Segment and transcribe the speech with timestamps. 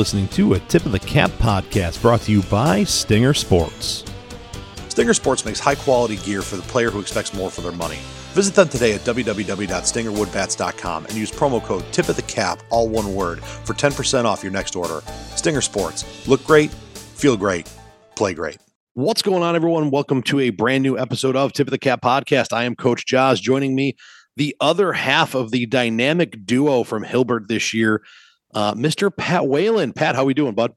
[0.00, 4.02] listening to a Tip of the Cap podcast brought to you by Stinger Sports.
[4.88, 7.98] Stinger Sports makes high quality gear for the player who expects more for their money.
[8.32, 13.14] Visit them today at www.stingerwoodbats.com and use promo code tip of the cap, all one
[13.14, 15.02] word, for 10% off your next order.
[15.36, 16.26] Stinger Sports.
[16.26, 17.70] Look great, feel great,
[18.16, 18.56] play great.
[18.94, 19.90] What's going on, everyone?
[19.90, 22.54] Welcome to a brand new episode of Tip of the Cap podcast.
[22.54, 23.38] I am Coach Jaws.
[23.38, 23.98] Joining me,
[24.34, 28.00] the other half of the dynamic duo from Hilbert this year,
[28.54, 29.14] uh, Mr.
[29.14, 29.92] Pat Whelan.
[29.92, 30.72] Pat, how are we doing, bud?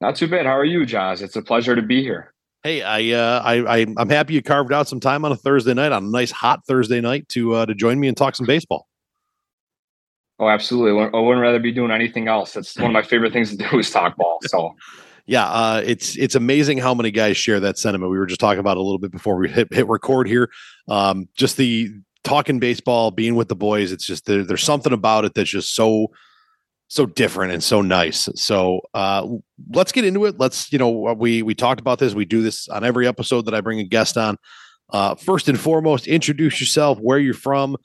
[0.00, 0.46] Not too bad.
[0.46, 1.22] How are you, Jaws?
[1.22, 2.32] It's a pleasure to be here.
[2.62, 5.74] Hey, I, uh, I, I, am happy you carved out some time on a Thursday
[5.74, 8.46] night, on a nice hot Thursday night, to uh, to join me and talk some
[8.46, 8.88] baseball.
[10.38, 11.00] Oh, absolutely.
[11.00, 12.56] I wouldn't rather be doing anything else.
[12.56, 14.38] It's one of my favorite things to do is talk ball.
[14.42, 14.74] So,
[15.26, 18.10] yeah, uh, it's it's amazing how many guys share that sentiment.
[18.10, 20.50] We were just talking about a little bit before we hit hit record here.
[20.88, 21.90] Um, just the
[22.24, 23.92] talking baseball, being with the boys.
[23.92, 26.08] It's just there, there's something about it that's just so
[26.88, 28.28] so different and so nice.
[28.34, 29.26] So uh,
[29.70, 30.38] let's get into it.
[30.38, 32.14] Let's you know we we talked about this.
[32.14, 34.36] We do this on every episode that I bring a guest on.
[34.90, 37.76] Uh, first and foremost, introduce yourself, where you're from,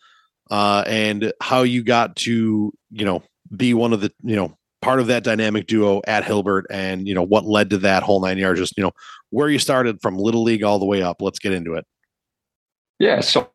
[0.51, 3.23] uh, and how you got to you know
[3.55, 7.15] be one of the you know part of that dynamic duo at Hilbert, and you
[7.15, 8.59] know what led to that whole nine yards.
[8.59, 8.91] Just you know
[9.29, 11.21] where you started from little league all the way up.
[11.21, 11.85] Let's get into it.
[12.99, 13.21] Yeah.
[13.21, 13.49] So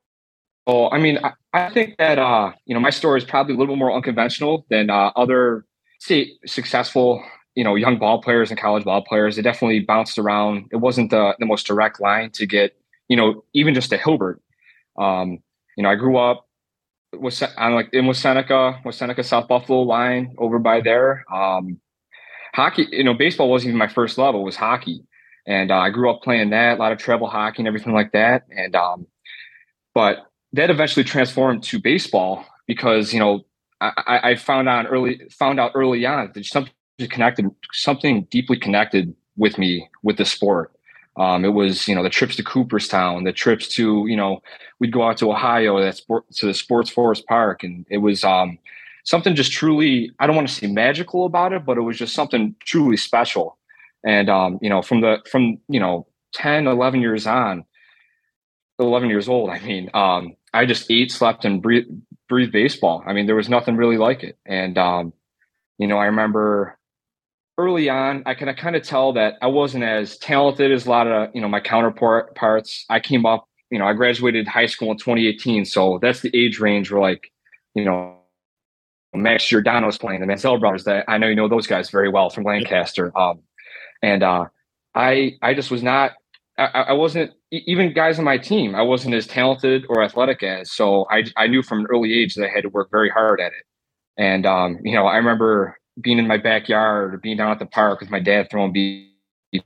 [0.66, 3.58] well, I mean, I, I, think that uh, you know my story is probably a
[3.58, 5.66] little bit more unconventional than uh, other
[6.00, 7.22] say successful
[7.54, 9.38] you know young ball players and college ball players.
[9.38, 10.66] It definitely bounced around.
[10.72, 12.76] It wasn't the the most direct line to get
[13.08, 14.40] you know even just to Hilbert.
[14.98, 15.38] Um,
[15.76, 16.46] you know, I grew up
[17.20, 21.24] was on like in Seneca, with Seneca South Buffalo line over by there.
[21.32, 21.80] Um,
[22.54, 24.34] hockey, you know, baseball wasn't even my first love.
[24.34, 25.04] It was hockey,
[25.46, 28.12] and uh, I grew up playing that, a lot of travel hockey and everything like
[28.12, 28.44] that.
[28.50, 29.06] And um,
[29.94, 33.44] but that eventually transformed to baseball because you know
[33.80, 36.72] I, I found out early found out early on that something
[37.10, 40.72] connected something deeply connected with me with the sport.
[41.16, 44.42] Um, it was you know the trips to Cooperstown, the trips to you know
[44.78, 48.24] we'd go out to Ohio that sport to the Sports Force Park, and it was
[48.24, 48.58] um,
[49.04, 52.14] something just truly I don't want to say magical about it, but it was just
[52.14, 53.58] something truly special.
[54.04, 57.64] And um, you know from the from you know 10, 11 years on,
[58.78, 61.90] 11 years old, I mean, um, I just ate, slept, and breathed,
[62.28, 63.02] breathed baseball.
[63.06, 64.38] I mean, there was nothing really like it.
[64.46, 65.12] And, um,
[65.78, 66.78] you know, I remember
[67.58, 71.06] early on, I can kind of tell that I wasn't as talented as a lot
[71.06, 72.84] of, you know, my counterparts.
[72.88, 75.64] I came up, you know, I graduated high school in 2018.
[75.64, 77.30] So that's the age range where like,
[77.74, 78.18] you know,
[79.14, 82.30] Max Giordano's playing, the Mansell brothers that I know you know those guys very well
[82.30, 83.16] from Lancaster.
[83.16, 83.40] Um,
[84.02, 84.46] and uh,
[84.94, 86.12] I I just was not
[86.56, 88.76] I, I, wasn't even guys on my team.
[88.76, 90.70] I wasn't as talented or athletic as.
[90.70, 93.40] So I I knew from an early age that I had to work very hard
[93.40, 93.64] at it.
[94.16, 97.66] And um, you know, I remember being in my backyard or being down at the
[97.66, 99.60] park with my dad throwing BP.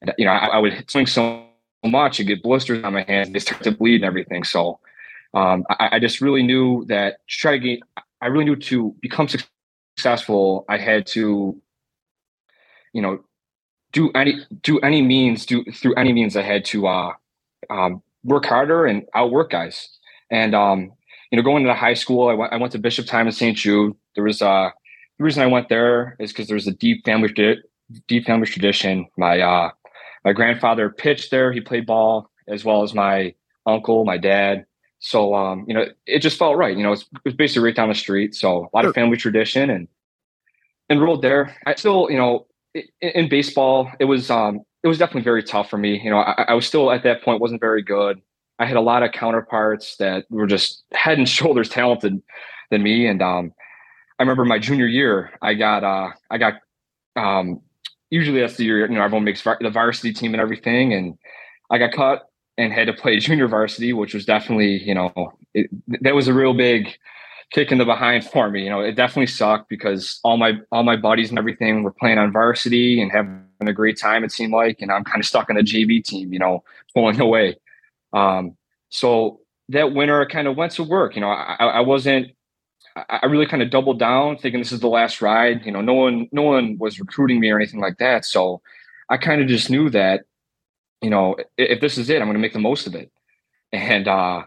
[0.00, 1.46] And, you know, I, I would swing so
[1.84, 4.44] much and get blisters on my hands and they start to bleed and everything.
[4.44, 4.78] So
[5.34, 7.80] um, I, I, just really knew that to try to get,
[8.20, 11.60] I really knew to become successful, I had to,
[12.92, 13.24] you know,
[13.92, 17.12] do any do any means do through any means I had to uh,
[17.70, 19.88] um, work harder and outwork guys.
[20.30, 20.92] And um,
[21.30, 23.56] you know, going into high school, I went I went to Bishop Timon St.
[23.56, 23.94] Jude.
[24.14, 24.70] There was uh,
[25.18, 27.32] the reason I went there is because there's a deep family
[28.08, 29.06] deep family tradition.
[29.16, 29.70] My uh,
[30.24, 31.52] my grandfather pitched there.
[31.52, 33.34] He played ball as well as my
[33.66, 34.66] uncle, my dad.
[35.00, 36.76] So um, you know, it just felt right.
[36.76, 38.34] You know, it was basically right down the street.
[38.34, 39.88] So a lot of family tradition and
[40.88, 41.56] enrolled there.
[41.66, 42.46] I still, you know,
[43.00, 46.00] in baseball, it was um, it was definitely very tough for me.
[46.02, 48.20] You know, I, I, was still at that point wasn't very good.
[48.58, 52.22] I had a lot of counterparts that were just head and shoulders talented
[52.70, 53.06] than me.
[53.06, 53.52] And um,
[54.18, 56.54] I remember my junior year, I got uh, I got
[57.16, 57.60] um,
[58.10, 61.18] usually that's the year you know everyone makes the varsity team and everything, and
[61.70, 65.68] I got cut and had to play junior varsity, which was definitely you know it,
[66.02, 66.96] that was a real big
[67.52, 68.64] kick in the behind for me.
[68.64, 72.18] You know, it definitely sucked because all my all my buddies and everything were playing
[72.18, 74.24] on varsity and having a great time.
[74.24, 76.32] It seemed like, and I'm kind of stuck on the JV team.
[76.32, 76.64] You know,
[76.94, 77.56] pulling away.
[78.12, 78.56] Um,
[78.88, 81.14] so that winter, I kind of went to work.
[81.14, 82.28] You know, I, I wasn't.
[82.94, 85.64] I really kind of doubled down, thinking this is the last ride.
[85.64, 88.26] You know, no one, no one was recruiting me or anything like that.
[88.26, 88.60] So
[89.08, 90.24] I kind of just knew that,
[91.00, 93.10] you know, if, if this is it, I'm going to make the most of it.
[93.72, 94.42] And, uh,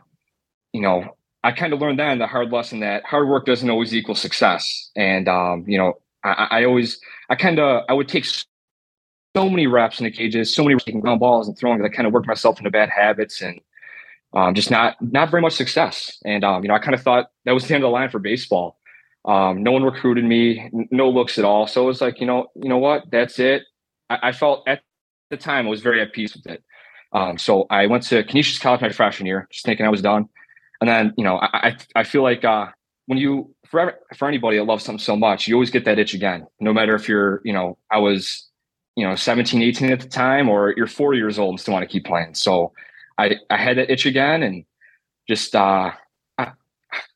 [0.73, 1.14] you know,
[1.45, 4.89] I kind of learned then the hard lesson that hard work doesn't always equal success.
[4.95, 5.93] And, um, you know,
[6.23, 6.99] I, I always,
[7.29, 11.01] I kind of, I would take so many reps in the cages, so many taking
[11.01, 11.85] ground balls and throwing.
[11.85, 13.61] I kind of worked myself into bad habits and
[14.33, 16.17] um, just not not very much success.
[16.25, 18.09] And um, you know, I kind of thought that was the end of the line
[18.09, 18.79] for baseball.
[19.25, 21.67] Um, no one recruited me, no looks at all.
[21.67, 23.03] So it was like, you know, you know what?
[23.11, 23.63] That's it.
[24.09, 24.81] I, I felt at
[25.29, 26.63] the time I was very at peace with it.
[27.13, 30.27] Um, so I went to Canisius College my freshman year, just thinking I was done.
[30.81, 32.67] And then, you know, I I, I feel like uh,
[33.07, 36.13] when you for for anybody that loves something so much, you always get that itch
[36.13, 36.47] again.
[36.59, 38.47] No matter if you're, you know, I was
[38.95, 41.83] you know 17 18 at the time or you're 40 years old and still want
[41.83, 42.71] to keep playing so
[43.17, 44.63] i i had that itch again and
[45.27, 45.91] just uh
[46.37, 46.51] i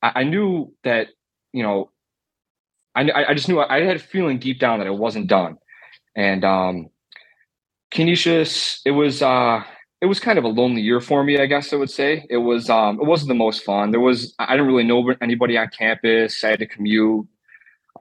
[0.01, 1.07] i knew that
[1.53, 1.89] you know
[2.95, 5.57] i i just knew i had a feeling deep down that it wasn't done
[6.17, 6.89] and um
[7.91, 9.63] Canisius, it was uh
[10.01, 12.25] it was kind of a lonely year for me, I guess I would say.
[12.29, 13.91] It was um it wasn't the most fun.
[13.91, 16.43] There was I didn't really know anybody on campus.
[16.43, 17.27] I had to commute.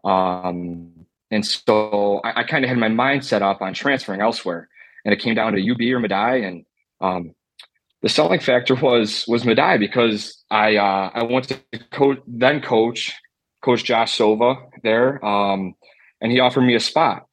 [0.05, 0.99] Um
[1.31, 4.69] and so I, I kind of had my mind set up on transferring elsewhere.
[5.05, 6.47] And it came down to UB or Medaille.
[6.47, 6.65] And
[7.00, 7.35] um,
[8.03, 11.61] the selling factor was was Medaille because I uh, I went to
[11.91, 13.15] coach then coach
[13.62, 15.75] Coach Josh Sova there, um,
[16.21, 17.27] and he offered me a spot.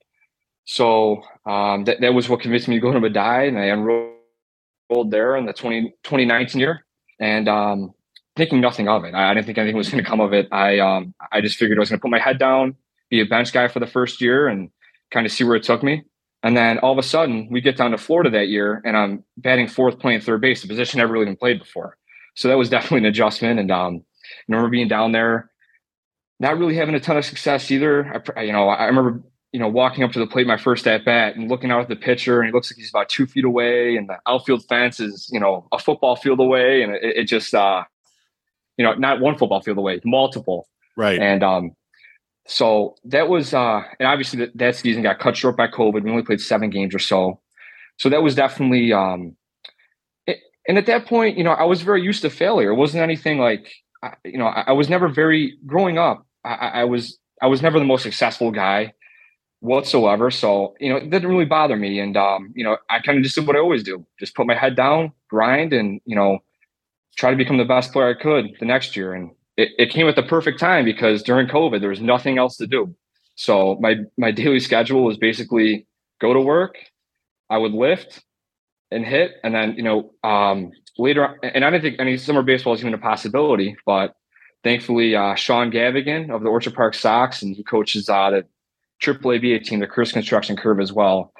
[0.66, 4.15] So um, that, that was what convinced me to go to Medaille, and I enrolled
[5.10, 6.86] there in the 20, 2019 year.
[7.20, 7.94] And um,
[8.36, 10.48] thinking nothing of it, I, I didn't think anything was going to come of it.
[10.52, 12.76] I um, I just figured I was going to put my head down,
[13.10, 14.70] be a bench guy for the first year and
[15.12, 16.04] kind of see where it took me.
[16.44, 19.24] And then all of a sudden, we get down to Florida that year, and I'm
[19.38, 21.98] batting fourth, playing third base, a position I've never really been played before.
[22.36, 23.60] So that was definitely an adjustment.
[23.60, 25.50] And um, I remember being down there,
[26.40, 28.22] not really having a ton of success either.
[28.36, 29.24] I, you know, I remember
[29.56, 31.88] you know walking up to the plate my first at bat and looking out at
[31.88, 35.00] the pitcher, and he looks like he's about two feet away, and the outfield fence
[35.00, 37.86] is you know a football field away, and it, it just uh,
[38.78, 40.68] you know not one football field away, multiple.
[40.98, 41.19] Right.
[41.19, 41.72] And um,
[42.48, 46.04] so that was, uh, and obviously that, that season got cut short by COVID.
[46.04, 47.40] We only played seven games or so.
[47.98, 49.36] So that was definitely, um,
[50.28, 52.72] it, and at that point, you know, I was very used to failure.
[52.72, 53.74] It wasn't anything like,
[54.24, 56.25] you know, I, I was never very growing up.
[56.44, 58.94] I, I, was, I was never the most successful guy
[59.66, 60.32] whatsoever.
[60.32, 62.00] So, you know, it didn't really bother me.
[62.00, 64.48] And, um, you know, I kind of just did what I always do, just put
[64.48, 66.40] my head down, grind, and, you know,
[67.18, 69.14] try to become the best player I could the next year.
[69.14, 72.58] And, it, it came at the perfect time because during COVID there was nothing else
[72.58, 72.96] to do.
[73.36, 75.88] So my my daily schedule was basically
[76.20, 76.78] go to work,
[77.50, 78.24] I would lift
[78.92, 81.38] and hit, and then you know um, later.
[81.44, 84.16] And I didn't think any summer baseball was even a possibility, but
[84.64, 88.46] thankfully uh, Sean Gavigan of the Orchard Park Sox, and he coaches uh, the
[89.02, 91.32] AAA BA team, the Chris Construction Curve as well.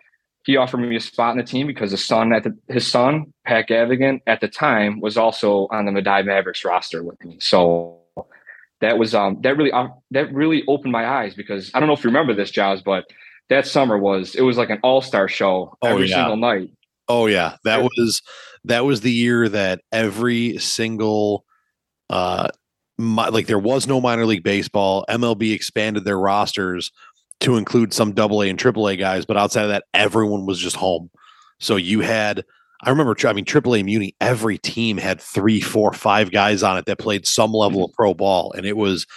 [0.46, 3.34] He offered me a spot in the team because his son at the, his son
[3.46, 7.38] Pat Gavigan at the time was also on the Medaille Mavericks roster with me.
[7.40, 8.00] So
[8.81, 11.94] that was um that really um, that really opened my eyes because I don't know
[11.94, 13.06] if you remember this, Jaws, but
[13.50, 16.18] that summer was it was like an all star show oh, every yeah.
[16.18, 16.69] single night.
[17.07, 18.22] Oh yeah, that was
[18.66, 21.46] that was the year that every single
[22.10, 22.50] uh
[22.98, 25.06] my, like there was no minor league baseball.
[25.10, 26.92] MLB expanded their rosters
[27.41, 30.45] to include some double A AA and triple A guys, but outside of that, everyone
[30.45, 31.09] was just home.
[31.59, 32.44] So you had
[32.85, 36.77] I remember, I mean, triple A Muni, every team had three, four, five guys on
[36.77, 37.92] it that played some level mm-hmm.
[37.92, 38.54] of pro ball.
[38.56, 39.07] And it was,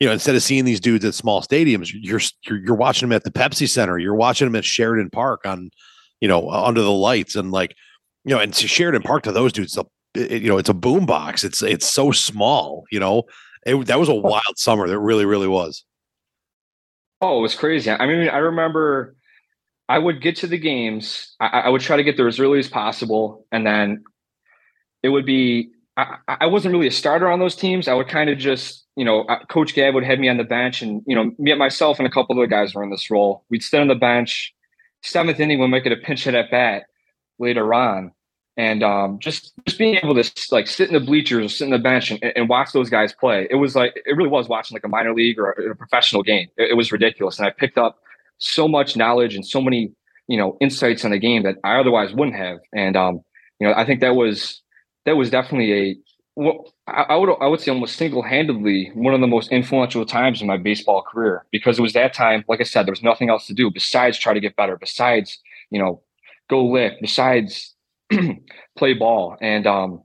[0.00, 3.14] you know, instead of seeing these dudes at small stadiums, you're, you're, you're watching them
[3.14, 5.70] at the Pepsi Center, you're watching them at Sheridan Park on,
[6.20, 7.36] you know, under the lights.
[7.36, 7.74] And like,
[8.24, 9.76] you know, and Sheridan Park to those dudes,
[10.14, 11.44] it, you know, it's a boom box.
[11.44, 13.24] It's, it's so small, you know,
[13.66, 14.88] it, that was a wild summer.
[14.88, 15.84] That really, really was.
[17.20, 17.90] Oh, it was crazy.
[17.90, 19.16] I mean, I remember
[19.88, 21.34] I would get to the games.
[21.40, 24.04] I, I, would try to get there as early as possible, and then
[25.02, 25.70] it would be.
[25.96, 27.88] I, I wasn't really a starter on those teams.
[27.88, 30.44] I would kind of just, you know, uh, Coach Gab would have me on the
[30.44, 33.10] bench, and you know, me and myself and a couple other guys were in this
[33.10, 33.44] role.
[33.50, 34.54] We'd sit on the bench.
[35.02, 36.84] Seventh inning, we might get a pinch hit at bat
[37.38, 38.12] later on,
[38.58, 41.70] and um, just just being able to like sit in the bleachers or sit in
[41.70, 43.46] the bench and, and, watch those guys play.
[43.50, 46.24] It was like it really was watching like a minor league or a, a professional
[46.24, 46.48] game.
[46.56, 48.00] It, it was ridiculous, and I picked up
[48.38, 49.92] so much knowledge and so many
[50.26, 52.58] you know insights on the game that I otherwise wouldn't have.
[52.74, 53.20] And um,
[53.60, 54.60] you know, I think that was
[55.06, 55.96] that was definitely a
[56.34, 60.04] well, I, I would I would say almost single handedly one of the most influential
[60.04, 62.44] times in my baseball career because it was that time.
[62.48, 65.38] Like I said, there was nothing else to do besides try to get better, besides
[65.70, 66.02] you know
[66.50, 67.76] go lift, besides
[68.76, 70.02] play ball, and um,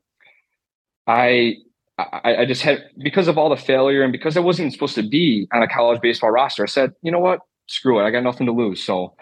[1.08, 1.56] I
[1.98, 5.04] I, I, just had because of all the failure and because I wasn't supposed to
[5.04, 6.64] be on a college baseball roster.
[6.64, 8.04] I said, you know what, screw it.
[8.04, 8.84] I got nothing to lose.
[8.84, 9.16] So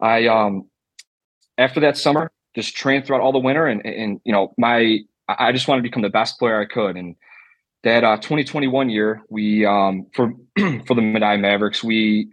[0.00, 0.68] I um
[1.58, 5.52] after that summer, just trained throughout all the winter, and and you know my I
[5.52, 7.14] just wanted to become the best player I could, and
[7.84, 10.32] that uh, 2021 year, we um, for
[10.86, 12.32] for the Medaille Mavericks, we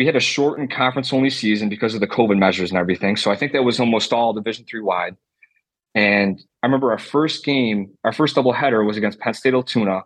[0.00, 3.16] we had a shortened conference only season because of the COVID measures and everything.
[3.16, 5.14] So I think that was almost all Division three wide.
[5.94, 10.04] And I remember our first game, our first doubleheader was against Penn State Altoona.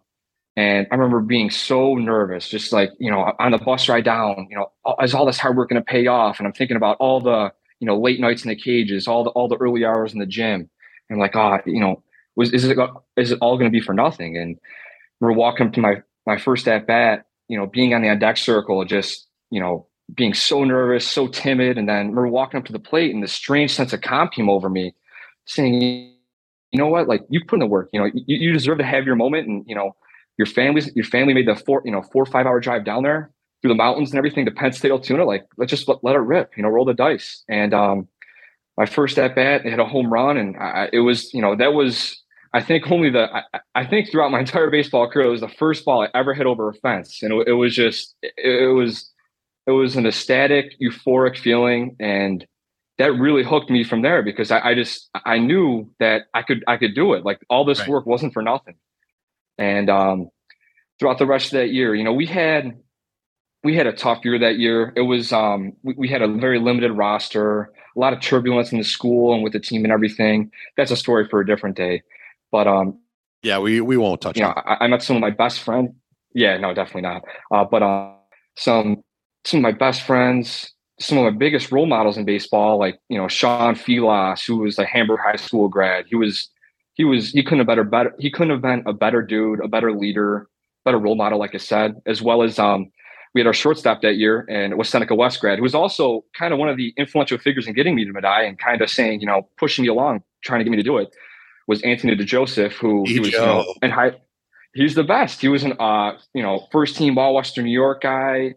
[0.56, 4.48] And I remember being so nervous, just like, you know, on the bus ride down,
[4.50, 6.40] you know, is all this hard work going to pay off?
[6.40, 9.30] And I'm thinking about all the, you know, late nights in the cages, all the,
[9.30, 10.68] all the early hours in the gym.
[11.08, 12.02] And like, oh, you know,
[12.34, 12.76] was, is it,
[13.16, 14.36] is it all going to be for nothing?
[14.36, 14.58] And
[15.20, 18.38] we're walking to my, my first at bat, you know, being on the on deck
[18.38, 21.78] circle, just, you know, being so nervous, so timid.
[21.78, 24.50] And then we're walking up to the plate and this strange sense of calm came
[24.50, 24.94] over me
[25.46, 28.78] saying, you know what, like you put in the work, you know, you, you deserve
[28.78, 29.46] to have your moment.
[29.46, 29.94] And, you know,
[30.36, 33.04] your family's, your family made the four, you know, four or five hour drive down
[33.04, 33.30] there
[33.62, 35.24] through the mountains and everything to Penn State Altoona.
[35.24, 37.44] Like, let's just let, let it rip, you know, roll the dice.
[37.48, 38.08] And, um,
[38.76, 40.36] my first at bat, they hit a home run.
[40.36, 42.20] And I, it was, you know, that was,
[42.52, 45.48] I think only the, I, I, think throughout my entire baseball career, it was the
[45.48, 47.22] first ball I ever hit over a fence.
[47.22, 48.32] And it, it was just, it,
[48.62, 49.12] it was,
[49.66, 51.96] it was an ecstatic, euphoric feeling.
[52.00, 52.46] And,
[52.98, 56.62] that really hooked me from there because I, I, just I knew that I could
[56.68, 57.24] I could do it.
[57.24, 57.88] Like all this right.
[57.88, 58.76] work wasn't for nothing.
[59.58, 60.30] And um,
[60.98, 62.76] throughout the rest of that year, you know, we had
[63.62, 64.92] we had a tough year that year.
[64.96, 68.78] It was um, we, we, had a very limited roster, a lot of turbulence in
[68.78, 70.50] the school and with the team and everything.
[70.76, 72.02] That's a story for a different day.
[72.52, 72.98] But um,
[73.42, 74.36] yeah, we we won't touch.
[74.36, 75.90] Know, I, I, met some of my best friends.
[76.34, 77.22] Yeah, no, definitely not.
[77.50, 78.12] Uh, but uh,
[78.56, 79.03] some
[79.44, 83.18] some of my best friends some of my biggest role models in baseball, like you
[83.18, 86.06] know Sean Filas, who was a Hamburg High School grad.
[86.08, 86.48] He was
[86.94, 89.68] he was he couldn't have better better he couldn't have been a better dude, a
[89.68, 90.48] better leader,
[90.84, 92.90] better role model, like I said, as well as um
[93.34, 96.24] we had our shortstop that year, and it was Seneca West grad, who was also
[96.38, 98.88] kind of one of the influential figures in getting me to Medaille and kind of
[98.88, 101.12] saying, you know, pushing me along, trying to get me to do it.
[101.66, 104.12] Was Anthony DeJoseph, who he was, you know, and high,
[104.74, 105.40] he's the best.
[105.40, 108.54] He was an uh, you know, first team All Western New York guy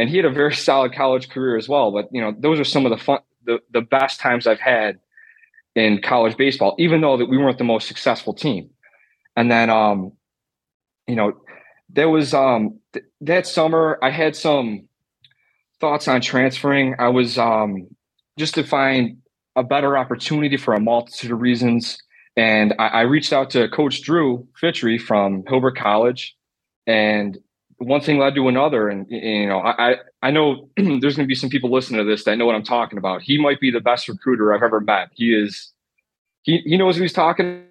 [0.00, 1.92] and he had a very solid college career as well.
[1.92, 4.98] But you know, those are some of the fun, the, the best times I've had
[5.74, 8.70] in college baseball, even though that we weren't the most successful team.
[9.36, 10.12] And then, um,
[11.06, 11.34] you know,
[11.90, 14.88] there was um, th- that summer I had some
[15.80, 16.94] thoughts on transferring.
[16.98, 17.88] I was um,
[18.38, 19.18] just to find
[19.54, 21.98] a better opportunity for a multitude of reasons.
[22.36, 26.36] And I, I reached out to Coach Drew Fitchery from Hilbert College,
[26.86, 27.38] and
[27.80, 31.34] one thing led to another and you know i i know there's going to be
[31.34, 33.22] some people listening to this that know what i'm talking about.
[33.22, 35.10] He might be the best recruiter i've ever met.
[35.14, 35.72] He is
[36.42, 37.64] he he knows what he's talking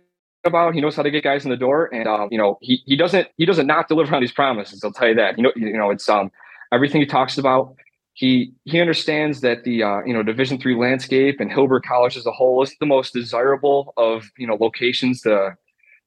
[0.45, 0.73] about.
[0.73, 2.95] He knows how to get guys in the door and um, you know he he
[2.95, 5.37] doesn't he doesn't not deliver on these promises i'll tell you that.
[5.37, 6.31] You know you know it's um
[6.73, 7.75] everything he talks about
[8.13, 12.25] he he understands that the uh, you know division three landscape and hilbert college as
[12.25, 15.55] a whole is the most desirable of you know locations to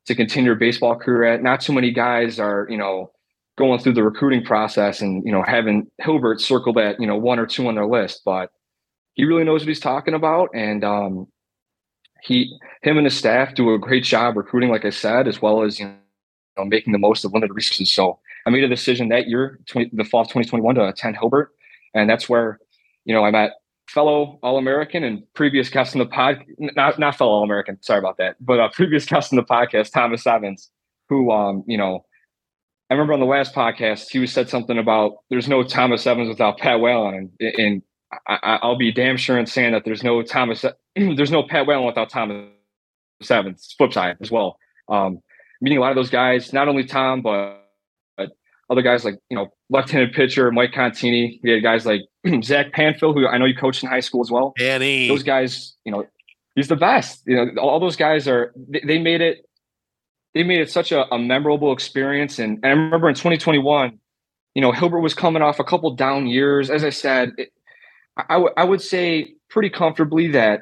[0.07, 1.43] to continue your baseball career at.
[1.43, 3.13] Not too many guys are you know
[3.59, 7.39] going through the recruiting process and you know having Hilbert circle that you know one
[7.39, 8.51] or two on their list, but
[9.15, 11.27] he really knows what he's talking about, and um,
[12.23, 15.63] he him and his staff do a great job recruiting, like I said, as well
[15.63, 15.87] as you
[16.57, 17.91] know making the most of limited resources.
[17.93, 21.53] So I made a decision that year, 20, the fall of 2021, to attend Hilbert,
[21.95, 22.59] and that's where
[23.05, 23.53] you know I met
[23.89, 27.99] fellow All American and previous guest in the pod, not not fellow All American, sorry
[27.99, 30.71] about that, but a previous guest in the podcast, Thomas Evans,
[31.09, 32.05] who um you know
[32.93, 36.59] I remember on the last podcast, he said something about there's no Thomas Evans without
[36.59, 37.83] Pat Whelan, and, and
[38.29, 40.63] I, will be damn sure in saying that there's no Thomas,
[40.95, 42.51] there's no Pat Whelan without Thomas
[43.31, 43.75] Evans.
[43.79, 44.59] Flip side as well.
[44.91, 45.21] Um,
[45.63, 47.65] meeting a lot of those guys, not only Tom, but,
[48.19, 48.33] but
[48.69, 51.41] other guys like you know left-handed pitcher Mike Contini.
[51.43, 52.03] We had guys like
[52.45, 54.53] Zach Panfill, who I know you coached in high school as well.
[54.61, 56.05] Annie, those guys, you know,
[56.57, 57.23] he's the best.
[57.25, 59.47] You know, all those guys are they, they made it
[60.35, 62.39] they made it such a, a memorable experience.
[62.39, 63.99] And, and, I remember in 2021,
[64.55, 66.71] you know, Hilbert was coming off a couple down years.
[66.71, 67.53] As I said, it,
[68.17, 70.61] I, w- I would say pretty comfortably that,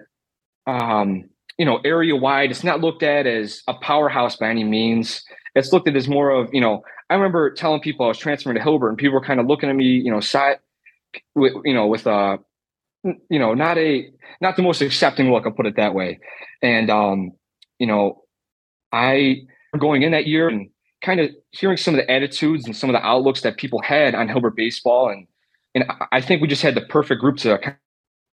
[0.67, 5.25] um, you know, area wide, it's not looked at as a powerhouse by any means.
[5.55, 8.57] It's looked at as more of, you know, I remember telling people I was transferring
[8.57, 10.59] to Hilbert and people were kind of looking at me, you know, side,
[11.35, 12.39] with, you know, with, uh,
[13.03, 14.11] you know, not a,
[14.41, 16.21] not the most accepting look, I'll put it that way.
[16.63, 17.33] And, um,
[17.81, 18.23] you know,
[18.93, 19.43] I,
[19.79, 20.69] going in that year and
[21.03, 24.15] kind of hearing some of the attitudes and some of the outlooks that people had
[24.15, 25.09] on Hilbert baseball.
[25.09, 25.27] And
[25.75, 27.77] and I think we just had the perfect group to kind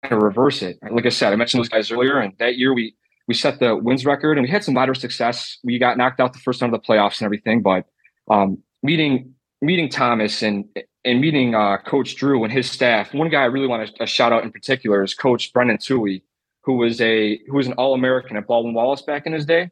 [0.09, 0.79] of reverse it.
[0.89, 2.95] Like I said, I mentioned those guys earlier, and that year we
[3.27, 5.57] we set the wins record and we had some moderate success.
[5.63, 7.85] We got knocked out the first round of the playoffs and everything, but
[8.29, 10.65] um, meeting meeting Thomas and
[11.03, 13.13] and meeting uh, Coach Drew and his staff.
[13.13, 16.23] One guy I really want to shout out in particular is Coach Brendan Tui,
[16.61, 19.69] who was a who was an All American at Baldwin Wallace back in his day.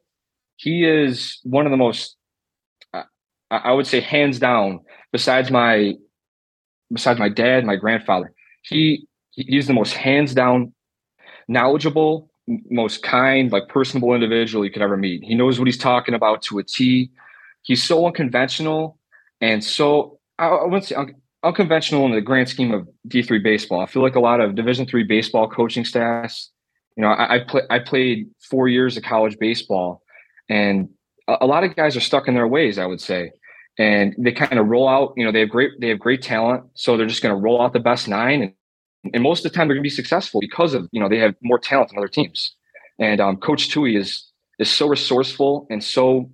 [0.55, 2.15] He is one of the most,
[3.51, 4.79] I would say, hands down.
[5.11, 5.93] Besides my,
[6.91, 8.33] besides my dad, my grandfather,
[8.63, 10.73] he he's the most hands down,
[11.47, 12.29] knowledgeable,
[12.69, 15.23] most kind, like personable individual you could ever meet.
[15.23, 17.11] He knows what he's talking about to a T.
[17.63, 18.97] He's so unconventional
[19.43, 23.39] and so I, I wouldn't say un- unconventional in the grand scheme of D three
[23.39, 23.81] baseball.
[23.81, 26.51] I feel like a lot of Division three baseball coaching staffs.
[26.95, 30.02] You know, I, I play I played four years of college baseball,
[30.49, 30.89] and
[31.27, 32.77] a, a lot of guys are stuck in their ways.
[32.77, 33.31] I would say,
[33.77, 35.13] and they kind of roll out.
[35.17, 37.61] You know, they have great they have great talent, so they're just going to roll
[37.61, 38.53] out the best nine and
[39.13, 41.19] and most of the time they're going to be successful because of you know they
[41.19, 42.55] have more talent than other teams.
[42.99, 46.29] And um, Coach Tui is is so resourceful and so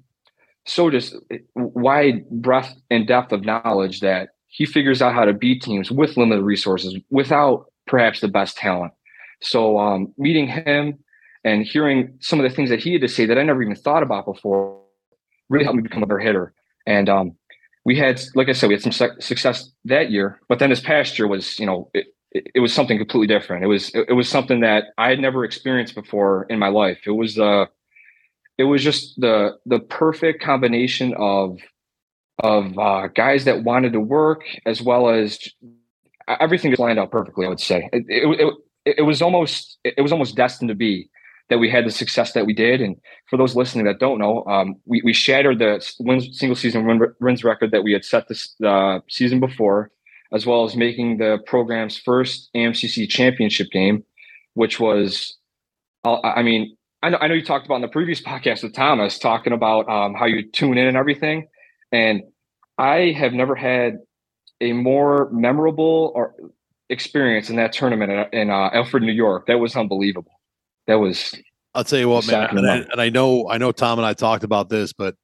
[0.65, 1.15] so just
[1.55, 6.17] wide breadth and depth of knowledge that he figures out how to beat teams with
[6.17, 8.93] limited resources without perhaps the best talent.
[9.41, 10.99] So um, meeting him
[11.43, 13.75] and hearing some of the things that he had to say that I never even
[13.75, 14.81] thought about before
[15.49, 16.53] really helped me become a better hitter.
[16.85, 17.35] And um,
[17.85, 20.79] we had, like I said, we had some su- success that year, but then this
[20.79, 23.63] past year was, you know, it, it, it was something completely different.
[23.63, 26.99] It was it, it, was something that I had never experienced before in my life.
[27.05, 27.65] It was uh
[28.57, 31.57] it was just the the perfect combination of
[32.43, 35.39] of uh, guys that wanted to work as well as
[36.39, 37.45] everything just lined up perfectly.
[37.45, 38.53] I would say it, it,
[38.85, 41.09] it, it was almost it was almost destined to be
[41.49, 42.81] that we had the success that we did.
[42.81, 42.95] And
[43.29, 47.43] for those listening that don't know, um, we, we shattered the wins, single season wins
[47.43, 49.91] record that we had set this uh, season before
[50.31, 54.03] as well as making the program's first AMCC championship game,
[54.53, 55.37] which was,
[56.03, 59.17] I mean, I know, I know you talked about in the previous podcast with Thomas
[59.17, 61.47] talking about um, how you tune in and everything.
[61.91, 62.23] And
[62.77, 63.97] I have never had
[64.61, 66.35] a more memorable or
[66.89, 69.47] experience in that tournament in, in uh, Alfred, New York.
[69.47, 70.38] That was unbelievable.
[70.89, 71.35] That was.
[71.75, 72.57] I'll tell you what, man.
[72.57, 75.15] And I, and I know, I know, Tom and I talked about this, but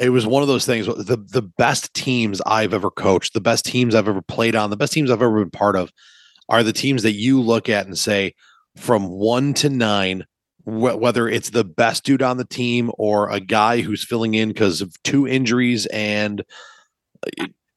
[0.00, 3.64] it was one of those things the the best teams I've ever coached, the best
[3.64, 5.92] teams I've ever played on, the best teams I've ever been part of
[6.48, 8.34] are the teams that you look at and say
[8.76, 10.24] from 1 to 9
[10.64, 14.48] wh- whether it's the best dude on the team or a guy who's filling in
[14.48, 16.42] because of two injuries and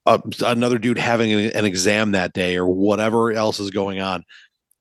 [0.08, 4.24] uh, another dude having an, an exam that day or whatever else is going on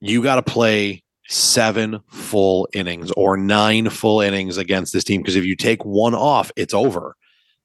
[0.00, 5.36] you got to play seven full innings or nine full innings against this team because
[5.36, 7.16] if you take one off it's over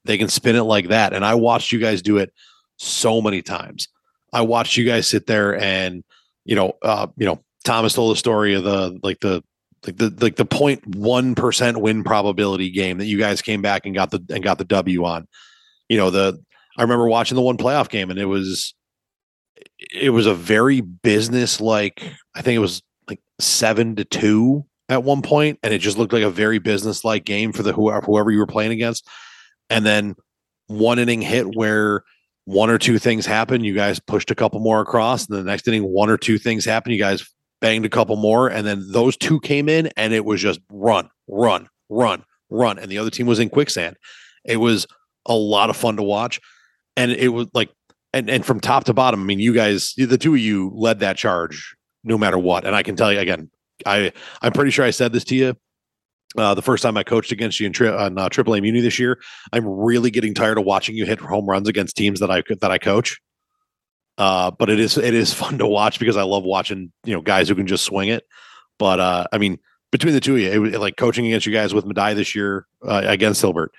[0.06, 1.12] they can spin it like that.
[1.12, 2.32] And I watched you guys do it
[2.76, 3.88] so many times.
[4.32, 6.04] I watched you guys sit there and,
[6.44, 9.42] you know, uh, you know, Thomas told the story of the like the
[9.86, 13.84] like the like the point one percent win probability game that you guys came back
[13.84, 15.26] and got the and got the W on.
[15.88, 16.40] You know, the
[16.76, 18.74] I remember watching the one playoff game and it was
[19.92, 22.02] it was a very business like
[22.34, 22.82] I think it was
[23.38, 27.24] seven to two at one point, and it just looked like a very business like
[27.24, 29.08] game for the whoever whoever you were playing against
[29.70, 30.14] and then
[30.66, 32.02] one inning hit where
[32.44, 35.66] one or two things happen, you guys pushed a couple more across, and the next
[35.66, 37.28] inning, one or two things happen, you guys
[37.60, 41.08] banged a couple more, and then those two came in, and it was just run,
[41.28, 43.96] run, run, run, and the other team was in quicksand.
[44.44, 44.86] It was
[45.26, 46.40] a lot of fun to watch,
[46.96, 47.70] and it was like,
[48.12, 51.00] and and from top to bottom, I mean, you guys, the two of you led
[51.00, 51.74] that charge
[52.06, 53.50] no matter what, and I can tell you again,
[53.84, 55.56] I I'm pretty sure I said this to you
[56.36, 58.98] uh, the first time I coached against you in tri- on uh, AAA Muni this
[58.98, 59.18] year,
[59.52, 62.70] I'm really getting tired of watching you hit home runs against teams that I that
[62.70, 63.20] I coach.
[64.18, 67.20] Uh, but it is it is fun to watch because I love watching you know
[67.20, 68.24] guys who can just swing it.
[68.78, 69.58] But uh, I mean,
[69.92, 72.34] between the two of you, it, it, like coaching against you guys with Medaille this
[72.34, 73.72] year uh, against Hilbert,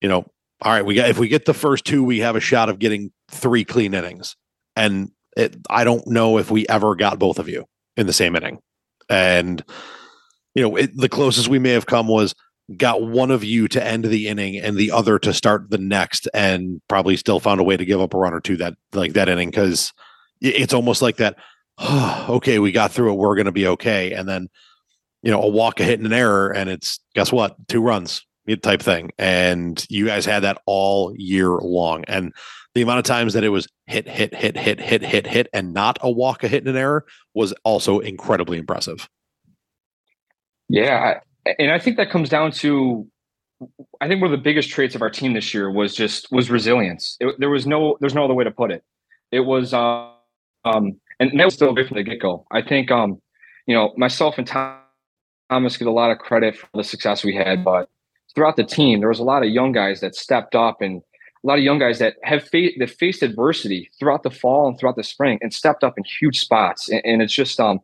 [0.00, 0.26] you know,
[0.60, 2.78] all right, we got if we get the first two, we have a shot of
[2.78, 4.36] getting three clean innings,
[4.74, 8.36] and it, I don't know if we ever got both of you in the same
[8.36, 8.60] inning,
[9.08, 9.62] and
[10.54, 12.34] you know, it, the closest we may have come was
[12.76, 16.28] got one of you to end the inning and the other to start the next,
[16.34, 19.12] and probably still found a way to give up a run or two that like
[19.12, 19.92] that inning because
[20.40, 21.36] it's almost like that.
[21.78, 23.16] Oh, okay, we got through it.
[23.16, 24.48] We're going to be okay, and then
[25.22, 28.24] you know a walk, a hit, and an error, and it's guess what, two runs
[28.54, 29.10] type thing.
[29.18, 32.32] And you guys had that all year long, and
[32.74, 35.72] the amount of times that it was hit, hit, hit, hit, hit, hit, hit, and
[35.72, 39.08] not a walk, a hit, and an error was also incredibly impressive.
[40.68, 41.20] Yeah,
[41.58, 43.06] and I think that comes down to
[44.00, 46.50] I think one of the biggest traits of our team this year was just was
[46.50, 47.16] resilience.
[47.20, 48.84] It, there was no there's no other way to put it.
[49.32, 50.12] It was um,
[50.64, 52.46] um and that was still great from the get go.
[52.50, 53.20] I think um
[53.66, 54.80] you know myself and Tom,
[55.50, 57.88] Thomas get a lot of credit for the success we had, but
[58.36, 61.02] throughout the team there was a lot of young guys that stepped up and
[61.42, 64.78] a lot of young guys that have fa- that faced adversity throughout the fall and
[64.78, 66.88] throughout the spring and stepped up in huge spots.
[66.88, 67.80] And, and it's just um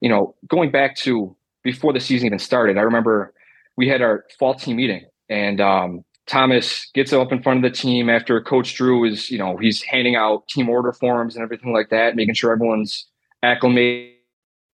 [0.00, 2.78] you know going back to before the season even started.
[2.78, 3.32] I remember
[3.76, 7.76] we had our fall team meeting, and um, Thomas gets up in front of the
[7.76, 11.72] team after Coach Drew is, you know, he's handing out team order forms and everything
[11.72, 13.06] like that, making sure everyone's
[13.42, 14.16] acclimated,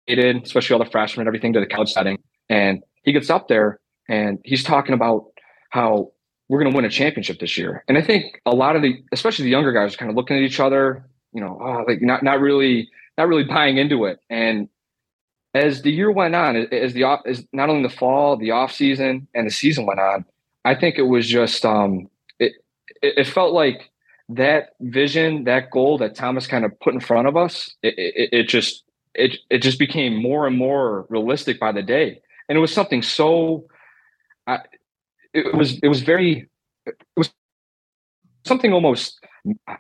[0.09, 2.19] especially all the freshmen, and everything to the college setting.
[2.49, 5.27] And he gets up there and he's talking about
[5.71, 6.13] how
[6.49, 7.85] we're going to win a championship this year.
[7.89, 10.37] And I think a lot of the, especially the younger guys, are kind of looking
[10.37, 12.89] at each other, you know, oh, like not not really
[13.19, 14.21] not really buying into it.
[14.31, 14.69] And
[15.55, 19.27] as the year went on, as the as not only the fall, the off season,
[19.35, 20.25] and the season went on,
[20.65, 22.53] I think it was just um, it,
[23.03, 23.91] it, it felt like
[24.29, 28.29] that vision, that goal that Thomas kind of put in front of us, it, it,
[28.33, 32.61] it just it it just became more and more realistic by the day, and it
[32.61, 33.67] was something so.
[34.47, 34.61] I,
[35.33, 36.49] it was it was very
[36.87, 37.31] it was
[38.45, 39.21] something almost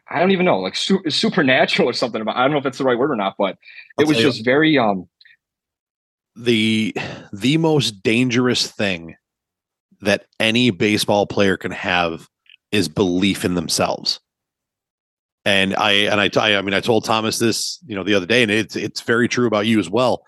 [0.09, 2.79] I don't even know like su- supernatural or something about I don't know if that's
[2.79, 3.59] the right word or not, but
[3.98, 4.44] it I'll was just you.
[4.44, 5.09] very um
[6.37, 6.94] the
[7.33, 9.16] the most dangerous thing
[10.00, 12.29] that any baseball player can have
[12.70, 14.20] is belief in themselves.
[15.44, 18.42] And I and I I mean I told Thomas this you know the other day,
[18.42, 20.24] and it's it's very true about you as well.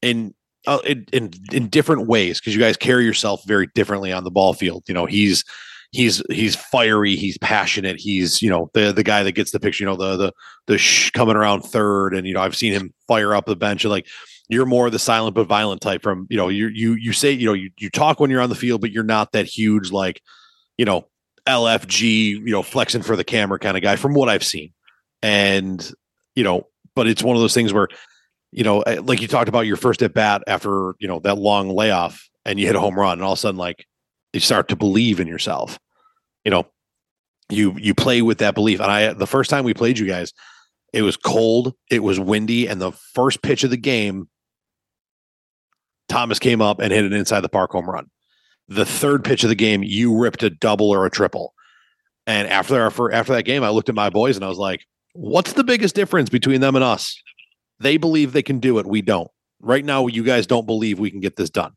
[0.00, 0.34] In
[0.66, 4.30] uh, in, in in different ways because you guys carry yourself very differently on the
[4.30, 4.84] ball field.
[4.86, 5.44] You know he's
[5.90, 9.84] he's he's fiery, he's passionate, he's you know the the guy that gets the picture.
[9.84, 10.32] You know the the
[10.66, 13.84] the sh- coming around third, and you know I've seen him fire up the bench
[13.84, 14.06] and like
[14.48, 17.46] you're more the silent but violent type from you know you you you say you
[17.46, 20.20] know you, you talk when you're on the field but you're not that huge like
[20.76, 21.06] you know
[21.48, 24.72] lfg you know flexing for the camera kind of guy from what i've seen
[25.22, 25.92] and
[26.34, 27.88] you know but it's one of those things where
[28.52, 31.38] you know eh, like you talked about your first at bat after you know that
[31.38, 33.86] long layoff and you hit a home run and all of a sudden like
[34.32, 35.78] you start to believe in yourself
[36.44, 36.66] you know
[37.48, 40.32] you you play with that belief and i the first time we played you guys
[40.92, 44.28] it was cold it was windy and the first pitch of the game
[46.12, 48.10] Thomas came up and hit an inside the park home run.
[48.68, 51.54] The third pitch of the game, you ripped a double or a triple.
[52.26, 54.84] And after our, after that game, I looked at my boys and I was like,
[55.14, 57.16] "What's the biggest difference between them and us?
[57.82, 58.86] They believe they can do it.
[58.86, 59.30] We don't.
[59.60, 61.72] Right now, you guys don't believe we can get this done.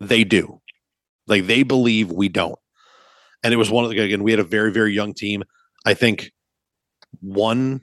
[0.00, 0.60] They do.
[1.26, 2.58] Like they believe we don't.
[3.42, 4.22] And it was one of the again.
[4.22, 5.44] We had a very very young team.
[5.84, 6.32] I think
[7.20, 7.82] one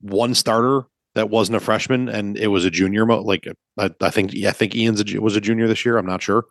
[0.00, 0.82] one starter
[1.14, 3.06] that wasn't a freshman and it was a junior.
[3.06, 3.46] Like
[3.78, 5.98] I, I think I think Ian's a, was a junior this year.
[5.98, 6.44] I'm not sure,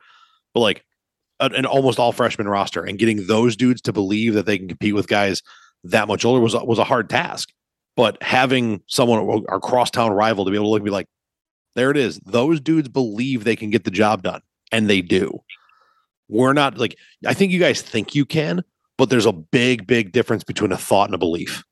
[0.54, 0.86] but like
[1.40, 4.94] an almost all freshman roster and getting those dudes to believe that they can compete
[4.94, 5.42] with guys
[5.84, 7.50] that much older was was a hard task.
[8.02, 11.06] But having someone our crosstown rival to be able to look and be like,
[11.76, 12.20] there it is.
[12.26, 15.44] Those dudes believe they can get the job done, and they do.
[16.28, 18.64] We're not like I think you guys think you can,
[18.98, 21.64] but there's a big, big difference between a thought and a belief.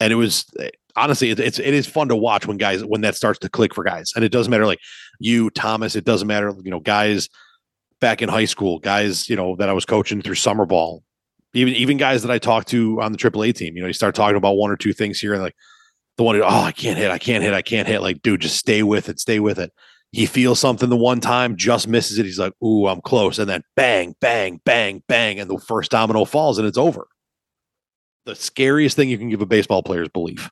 [0.00, 0.46] And it was
[0.96, 3.84] honestly, it's it is fun to watch when guys when that starts to click for
[3.84, 4.80] guys, and it doesn't matter like
[5.18, 5.96] you, Thomas.
[5.96, 7.28] It doesn't matter, you know, guys
[8.00, 11.02] back in high school, guys, you know, that I was coaching through summer ball,
[11.54, 13.76] even even guys that I talked to on the AAA team.
[13.76, 15.56] You know, you start talking about one or two things here, and like
[16.16, 18.02] the one, oh, I can't hit, I can't hit, I can't hit.
[18.02, 19.72] Like, dude, just stay with it, stay with it.
[20.12, 22.26] He feels something the one time, just misses it.
[22.26, 26.24] He's like, "Ooh, I'm close," and then bang, bang, bang, bang, and the first domino
[26.24, 27.06] falls, and it's over.
[28.26, 30.50] The scariest thing you can give a baseball player is belief.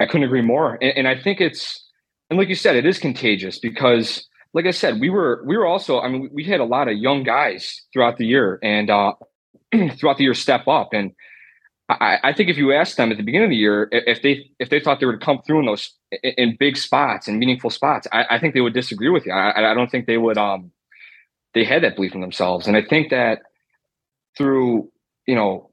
[0.00, 0.78] I couldn't agree more.
[0.80, 1.84] And, and, I think it's,
[2.30, 5.66] and like you said, it is contagious because, like I said, we were we were
[5.66, 6.00] also.
[6.00, 9.12] I mean, we had a lot of young guys throughout the year, and uh,
[9.98, 10.94] throughout the year step up.
[10.94, 11.12] And
[11.90, 14.48] I, I, think if you asked them at the beginning of the year if they
[14.58, 15.92] if they thought they would come through in those
[16.22, 19.32] in big spots and meaningful spots, I, I think they would disagree with you.
[19.32, 20.38] I, I don't think they would.
[20.38, 20.72] Um,
[21.52, 23.42] they had that belief in themselves, and I think that
[24.38, 24.90] through
[25.26, 25.70] you know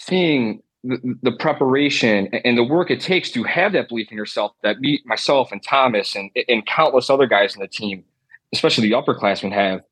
[0.00, 4.80] seeing the, preparation and the work it takes to have that belief in yourself that
[4.80, 8.04] me, myself and Thomas and, and countless other guys in the team,
[8.52, 9.82] especially the upperclassmen have,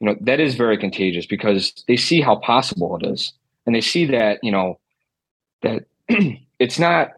[0.00, 3.32] you know, that is very contagious because they see how possible it is.
[3.66, 4.78] And they see that, you know,
[5.62, 5.84] that
[6.58, 7.10] it's not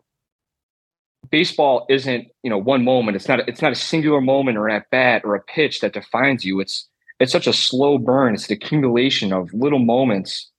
[1.30, 3.16] baseball isn't, you know, one moment.
[3.16, 6.44] It's not, it's not a singular moment or at bat or a pitch that defines
[6.44, 6.60] you.
[6.60, 6.88] It's,
[7.20, 8.34] it's such a slow burn.
[8.34, 10.50] It's the accumulation of little moments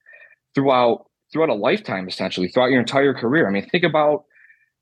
[0.54, 3.46] throughout throughout a lifetime, essentially throughout your entire career.
[3.46, 4.24] I mean, think about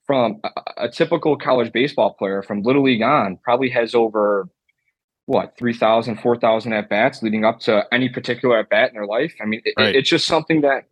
[0.06, 4.48] from a, a typical college baseball player from little league on, probably has over
[5.24, 9.34] what 3,000, 4,000 at bats leading up to any particular at bat in their life.
[9.40, 9.94] I mean, it, right.
[9.94, 10.88] it's just something that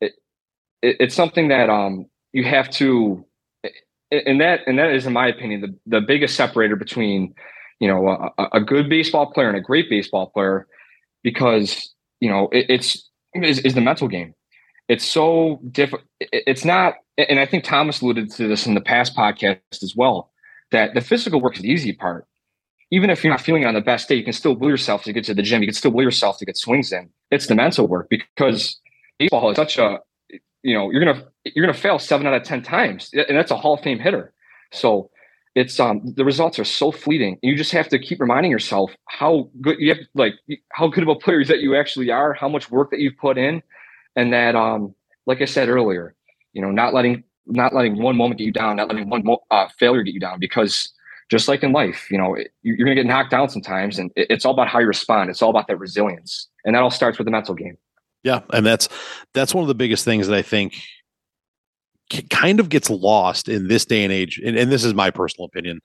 [0.00, 0.14] it,
[0.82, 3.24] it, it's something that um you have to,
[4.10, 7.34] and that and that is, in my opinion, the the biggest separator between
[7.78, 10.66] you know a, a good baseball player and a great baseball player,
[11.22, 14.34] because you know it, it's is, is the mental game
[14.88, 16.04] it's so different.
[16.20, 20.30] It's not, and I think Thomas alluded to this in the past podcast as well.
[20.70, 22.26] that the physical work is the easy part.
[22.90, 25.12] Even if you're not feeling on the best day, you can still will yourself to
[25.12, 25.62] get to the gym.
[25.62, 27.08] You can still will yourself to get swings in.
[27.30, 28.80] It's the mental work because
[29.18, 29.98] baseball is such a,
[30.62, 33.56] you know, you're gonna you're gonna fail seven out of ten times, and that's a
[33.56, 34.32] Hall of Fame hitter.
[34.72, 35.10] So
[35.56, 37.38] it's um the results are so fleeting.
[37.42, 40.34] You just have to keep reminding yourself how good you have like
[40.72, 43.36] how good of a player that you actually are, how much work that you've put
[43.36, 43.62] in,
[44.16, 44.94] and that um
[45.26, 46.14] like I said earlier,
[46.52, 49.42] you know, not letting not letting one moment get you down, not letting one mo-
[49.50, 50.92] uh, failure get you down, because
[51.28, 54.10] just like in life, you know, it, you're going to get knocked down sometimes, and
[54.16, 55.30] it, it's all about how you respond.
[55.30, 57.76] It's all about that resilience, and that all starts with the mental game.
[58.22, 58.88] Yeah, and that's
[59.34, 60.74] that's one of the biggest things that I think
[62.30, 64.40] kind of gets lost in this day and age.
[64.44, 65.80] And, and this is my personal opinion.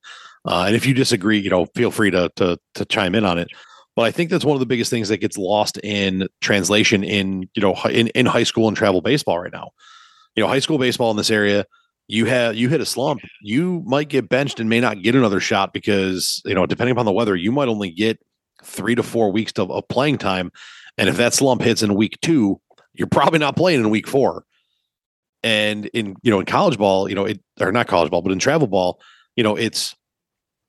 [0.46, 3.38] Uh, and if you disagree, you know, feel free to, to to chime in on
[3.38, 3.48] it.
[3.96, 7.50] But I think that's one of the biggest things that gets lost in translation in
[7.54, 9.72] you know in, in high school and travel baseball right now.
[10.36, 11.66] You know, high school baseball in this area,
[12.08, 15.40] you have you hit a slump, you might get benched and may not get another
[15.40, 18.20] shot because you know depending upon the weather, you might only get
[18.64, 20.52] three to four weeks of, of playing time.
[20.98, 22.62] And if that slump hits in week two,
[22.94, 24.46] you're probably not playing in week four.
[25.44, 28.32] And in you know in college ball, you know it or not college ball, but
[28.32, 29.02] in travel ball,
[29.36, 29.96] you know it's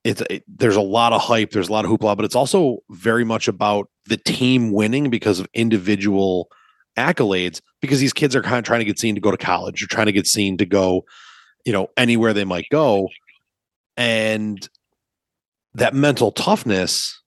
[0.05, 2.79] it's it, there's a lot of hype, there's a lot of hoopla, but it's also
[2.91, 6.49] very much about the team winning because of individual
[6.99, 7.61] accolades.
[7.81, 9.87] Because these kids are kind of trying to get seen to go to college, or
[9.87, 11.05] trying to get seen to go,
[11.65, 13.09] you know, anywhere they might go,
[13.97, 14.69] and
[15.75, 17.21] that mental toughness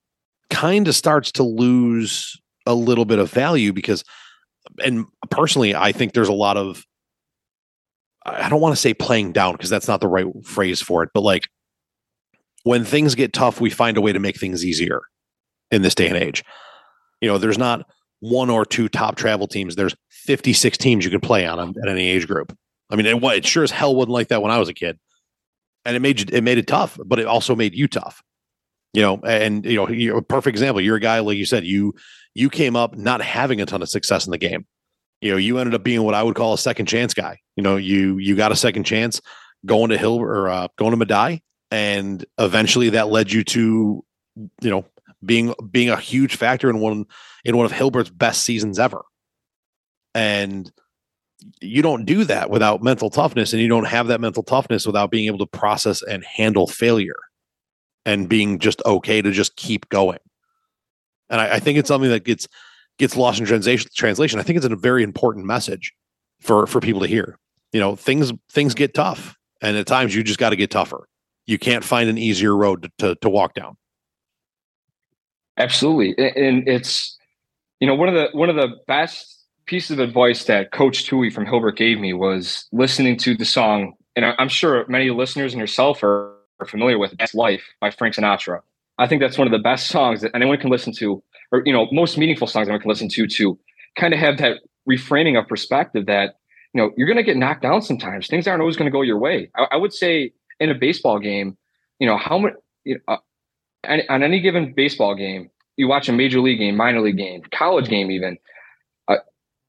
[0.49, 4.03] kind of starts to lose a little bit of value because
[4.83, 6.83] and personally i think there's a lot of
[8.25, 11.09] I don't want to say playing down because that's not the right phrase for it,
[11.13, 11.47] but like
[12.65, 15.01] when things get tough, we find a way to make things easier
[15.71, 16.43] in this day and age.
[17.21, 17.85] You know, there's not
[18.19, 19.75] one or two top travel teams.
[19.75, 22.55] There's 56 teams you can play on at any age group.
[22.89, 24.99] I mean, it, it sure as hell wasn't like that when I was a kid,
[25.85, 28.21] and it made it made it tough, but it also made you tough.
[28.93, 30.81] You know, and you know, you're a perfect example.
[30.81, 31.65] You're a guy like you said.
[31.65, 31.95] You
[32.33, 34.65] you came up not having a ton of success in the game
[35.21, 37.39] you know, you ended up being what I would call a second chance guy.
[37.55, 39.21] You know, you you got a second chance
[39.65, 44.03] going to Hill or uh, going to Medaille, and eventually that led you to,
[44.61, 44.85] you know,
[45.23, 47.05] being being a huge factor in one
[47.43, 49.03] in one of Hilbert's best seasons ever.
[50.13, 50.71] And
[51.61, 55.11] you don't do that without mental toughness, and you don't have that mental toughness without
[55.11, 57.19] being able to process and handle failure,
[58.05, 60.19] and being just okay to just keep going.
[61.29, 62.47] And I, I think it's something that gets
[62.97, 65.93] gets lost in translation translation i think it's a very important message
[66.39, 67.37] for for people to hear
[67.71, 71.07] you know things things get tough and at times you just got to get tougher
[71.45, 73.77] you can't find an easier road to, to, walk down
[75.57, 77.17] absolutely and it's
[77.79, 81.29] you know one of the one of the best pieces of advice that coach tui
[81.29, 85.59] from hilbert gave me was listening to the song and i'm sure many listeners and
[85.59, 88.59] yourself are, are familiar with that's life by frank sinatra
[88.97, 91.73] i think that's one of the best songs that anyone can listen to or you
[91.73, 93.57] know most meaningful songs I can listen to to
[93.95, 94.57] kind of have that
[94.89, 96.37] reframing of perspective that
[96.73, 98.27] you know you're going to get knocked down sometimes.
[98.27, 99.49] Things aren't always going to go your way.
[99.55, 101.57] I, I, would say in a baseball game,
[101.99, 106.13] you know how much you know, uh, on any given baseball game, you watch a
[106.13, 108.37] major league game, minor league game, college game, even.
[109.07, 109.17] Uh,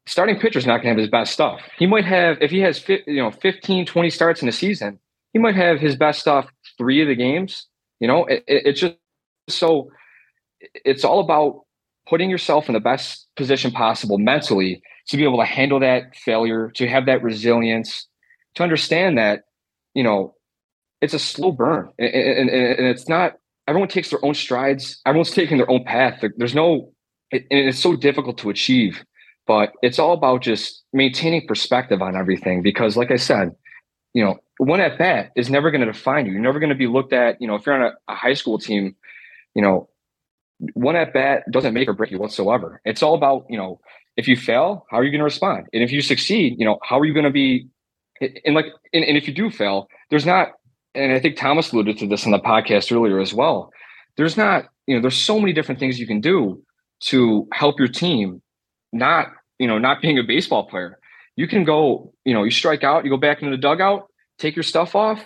[0.05, 1.61] starting pitcher's not going to have his best stuff.
[1.77, 4.99] He might have, if he has, fi- you know, 15, 20 starts in a season,
[5.33, 6.47] he might have his best stuff
[6.77, 7.67] three of the games.
[7.99, 8.95] You know, it, it, it's just
[9.49, 9.91] so
[10.59, 11.63] it's all about
[12.09, 16.71] putting yourself in the best position possible mentally to be able to handle that failure,
[16.75, 18.07] to have that resilience,
[18.55, 19.43] to understand that,
[19.93, 20.33] you know,
[21.01, 23.33] it's a slow burn and, and, and it's not,
[23.67, 24.99] everyone takes their own strides.
[25.05, 26.23] Everyone's taking their own path.
[26.37, 26.91] There's no,
[27.31, 29.03] and it's so difficult to achieve,
[29.45, 32.61] but it's all about just maintaining perspective on everything.
[32.61, 33.51] Because like I said,
[34.13, 36.31] you know, one at bat is never going to define you.
[36.31, 38.33] You're never going to be looked at, you know, if you're on a, a high
[38.33, 38.95] school team,
[39.53, 39.89] you know,
[40.73, 42.81] one at bat doesn't make or break you whatsoever.
[42.85, 43.79] It's all about, you know,
[44.15, 45.67] if you fail, how are you going to respond?
[45.73, 47.67] And if you succeed, you know, how are you going to be?
[48.43, 50.53] And like, and, and if you do fail, there's not,
[50.97, 53.71] and I think Thomas alluded to this in the podcast earlier as well.
[54.17, 56.61] There's not, you know, there's so many different things you can do
[57.05, 58.41] to help your team,
[58.91, 59.27] not,
[59.59, 60.99] you know, not being a baseball player.
[61.35, 64.07] You can go, you know, you strike out, you go back into the dugout,
[64.39, 65.23] take your stuff off.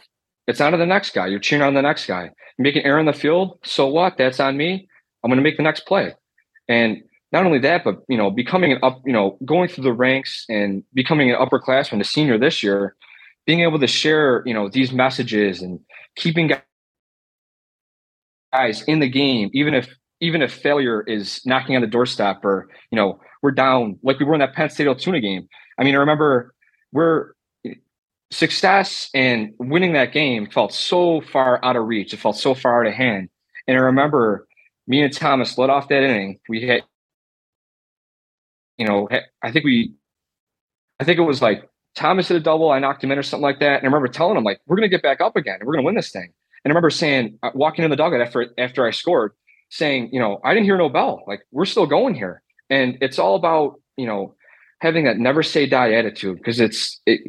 [0.48, 1.28] It's on to the next guy.
[1.28, 2.26] You're cheering on the next guy.
[2.58, 3.60] You make an error in the field.
[3.64, 4.18] So what?
[4.18, 4.90] That's on me
[5.24, 6.14] I'm going to make the next play.
[6.68, 9.94] And not only that, but you know, becoming an up, you know, going through the
[9.94, 12.96] ranks and becoming an upperclassman, a senior this year,
[13.46, 15.80] being able to share, you know, these messages and
[16.16, 16.52] keeping
[18.54, 22.70] guys in the game, even if even if failure is knocking on the doorstep or
[22.92, 25.48] you know we're down like we were in that Penn State Altoona game.
[25.80, 26.54] I mean, I remember
[26.92, 27.34] we're
[28.32, 32.14] success and winning that game felt so far out of reach.
[32.14, 33.30] It felt so far out of hand.
[33.68, 34.48] And I remember
[34.88, 36.40] me and Thomas led off that inning.
[36.50, 36.84] We had,
[38.78, 39.10] you know,
[39.44, 39.94] I think we,
[41.00, 42.72] I think it was like Thomas hit a double.
[42.72, 43.78] I knocked him in or something like that.
[43.78, 45.74] And I remember telling him like, we're going to get back up again and we're
[45.74, 46.32] going to win this thing.
[46.64, 49.34] And I remember saying, uh, walking in the dugout after, after I scored,
[49.70, 51.24] saying, you know, I didn't hear no bell.
[51.28, 52.42] Like we're still going here.
[52.70, 54.36] And it's all about, you know,
[54.80, 57.22] having that never say die attitude because it's, it,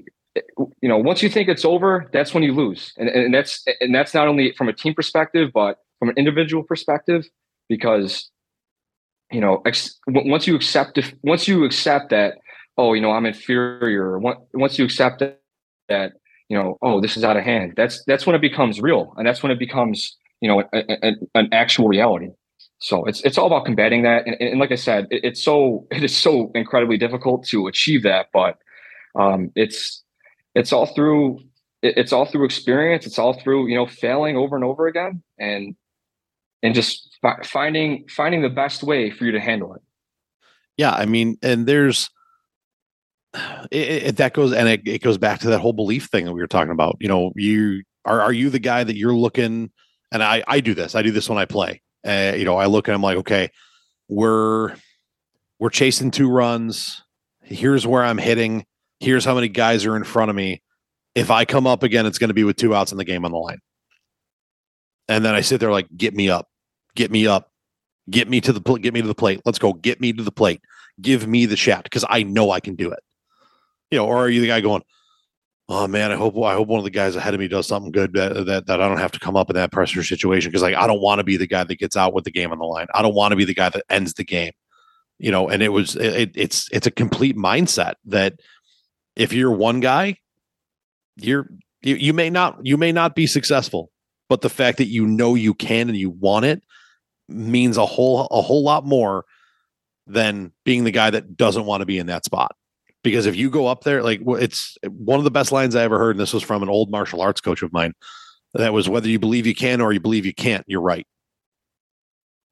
[0.81, 2.93] you know, once you think it's over, that's when you lose.
[2.97, 6.63] And, and that's, and that's not only from a team perspective, but from an individual
[6.63, 7.29] perspective,
[7.69, 8.31] because,
[9.31, 12.39] you know, ex- once you accept, if, once you accept that,
[12.79, 15.23] oh, you know, I'm inferior, once you accept
[15.89, 16.13] that,
[16.49, 19.15] you know, oh, this is out of hand, that's, that's when it becomes real.
[19.17, 22.31] And that's when it becomes, you know, a, a, an actual reality.
[22.83, 25.87] So it's it's all about combating that, and, and like I said, it, it's so
[25.93, 28.59] it is so incredibly difficult to achieve that, but
[29.19, 30.03] um, it's
[30.55, 31.39] it's all through
[31.83, 33.07] it, it's all through experience.
[33.07, 35.77] It's all through you know failing over and over again, and
[36.63, 39.83] and just fi- finding finding the best way for you to handle it.
[40.77, 42.11] Yeah, I mean, and there's
[43.71, 46.33] it, it, that goes and it, it goes back to that whole belief thing that
[46.33, 46.97] we were talking about.
[47.01, 49.71] You know, you are are you the guy that you're looking?
[50.11, 50.95] And I I do this.
[50.95, 51.83] I do this when I play.
[52.07, 53.51] Uh, you know, I look and I'm like, okay,
[54.09, 54.75] we're
[55.59, 57.03] we're chasing two runs.
[57.43, 58.67] Here's where I'm hitting.
[59.01, 60.63] Here's how many guys are in front of me.
[61.15, 63.25] If I come up again, it's going to be with two outs in the game
[63.25, 63.59] on the line.
[65.09, 66.49] And then I sit there like, get me up,
[66.95, 67.51] get me up,
[68.09, 69.41] get me to the plate, get me to the plate.
[69.45, 70.61] Let's go, get me to the plate.
[71.01, 73.01] Give me the shot because I know I can do it.
[73.93, 74.83] You know, or are you the guy going,
[75.69, 77.93] oh man, I hope I hope one of the guys ahead of me does something
[77.93, 80.63] good that that, that I don't have to come up in that pressure situation because
[80.63, 82.59] like I don't want to be the guy that gets out with the game on
[82.59, 82.87] the line.
[82.95, 84.53] I don't want to be the guy that ends the game.
[85.19, 88.41] You know, and it was it, it's it's a complete mindset that
[89.15, 90.17] if you're one guy,
[91.17, 91.51] you're
[91.83, 93.91] you, you may not you may not be successful,
[94.31, 96.63] but the fact that you know you can and you want it
[97.29, 99.27] means a whole a whole lot more
[100.07, 102.57] than being the guy that doesn't want to be in that spot
[103.03, 105.99] because if you go up there, like it's one of the best lines I ever
[105.99, 107.95] heard, and this was from an old martial arts coach of mine.
[108.55, 111.07] That was whether you believe you can or you believe you can't, you're right.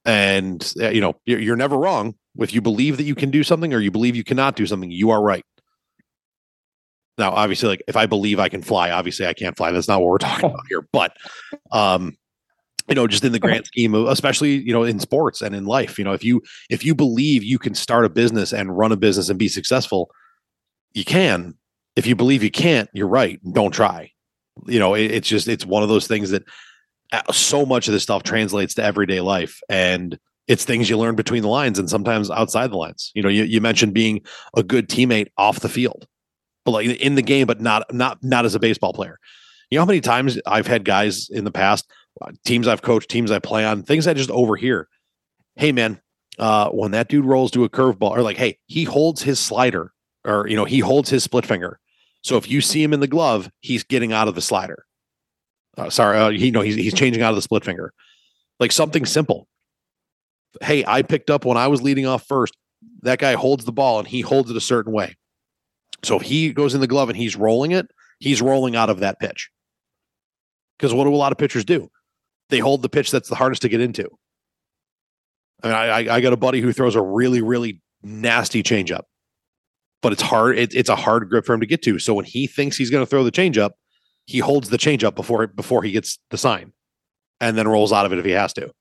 [0.03, 2.15] And uh, you know, you're, you're never wrong.
[2.37, 4.89] If you believe that you can do something or you believe you cannot do something,
[4.89, 5.45] you are right.
[7.17, 9.71] Now, obviously, like if I believe I can fly, obviously I can't fly.
[9.71, 10.87] That's not what we're talking about here.
[10.91, 11.15] But
[11.71, 12.17] um,
[12.87, 15.65] you know, just in the grand scheme of especially, you know, in sports and in
[15.65, 18.91] life, you know, if you if you believe you can start a business and run
[18.91, 20.09] a business and be successful,
[20.93, 21.55] you can.
[21.95, 23.39] If you believe you can't, you're right.
[23.51, 24.11] Don't try.
[24.65, 26.43] You know, it, it's just it's one of those things that
[27.11, 31.15] uh, so much of this stuff translates to everyday life and it's things you learn
[31.15, 33.11] between the lines and sometimes outside the lines.
[33.13, 34.21] You know, you, you mentioned being
[34.55, 36.07] a good teammate off the field,
[36.65, 39.17] but like in the game, but not not not as a baseball player.
[39.69, 41.89] You know how many times I've had guys in the past,
[42.21, 44.89] uh, teams I've coached, teams I play on, things I just overhear.
[45.55, 46.01] Hey man,
[46.37, 49.93] uh, when that dude rolls to a curveball, or like, hey, he holds his slider
[50.25, 51.79] or you know he holds his split finger.
[52.23, 54.85] So if you see him in the glove, he's getting out of the slider.
[55.77, 57.93] Uh, sorry, uh, he, you know he's he's changing out of the split finger,
[58.59, 59.47] like something simple.
[60.61, 62.55] Hey, I picked up when I was leading off first.
[63.03, 65.15] That guy holds the ball and he holds it a certain way.
[66.03, 67.87] So if he goes in the glove and he's rolling it,
[68.19, 69.49] he's rolling out of that pitch.
[70.77, 71.89] Because what do a lot of pitchers do?
[72.49, 74.09] They hold the pitch that's the hardest to get into.
[75.63, 79.03] I mean, I, I got a buddy who throws a really, really nasty changeup
[80.01, 80.57] but it's hard.
[80.57, 81.99] It, it's a hard grip for him to get to.
[81.99, 83.71] So when he thinks he's going to throw the changeup,
[84.25, 86.73] he holds the changeup before before he gets the sign,
[87.39, 88.71] and then rolls out of it if he has to.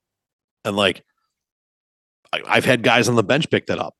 [0.65, 1.05] And like,
[2.33, 3.95] I, I've had guys on the bench pick that up,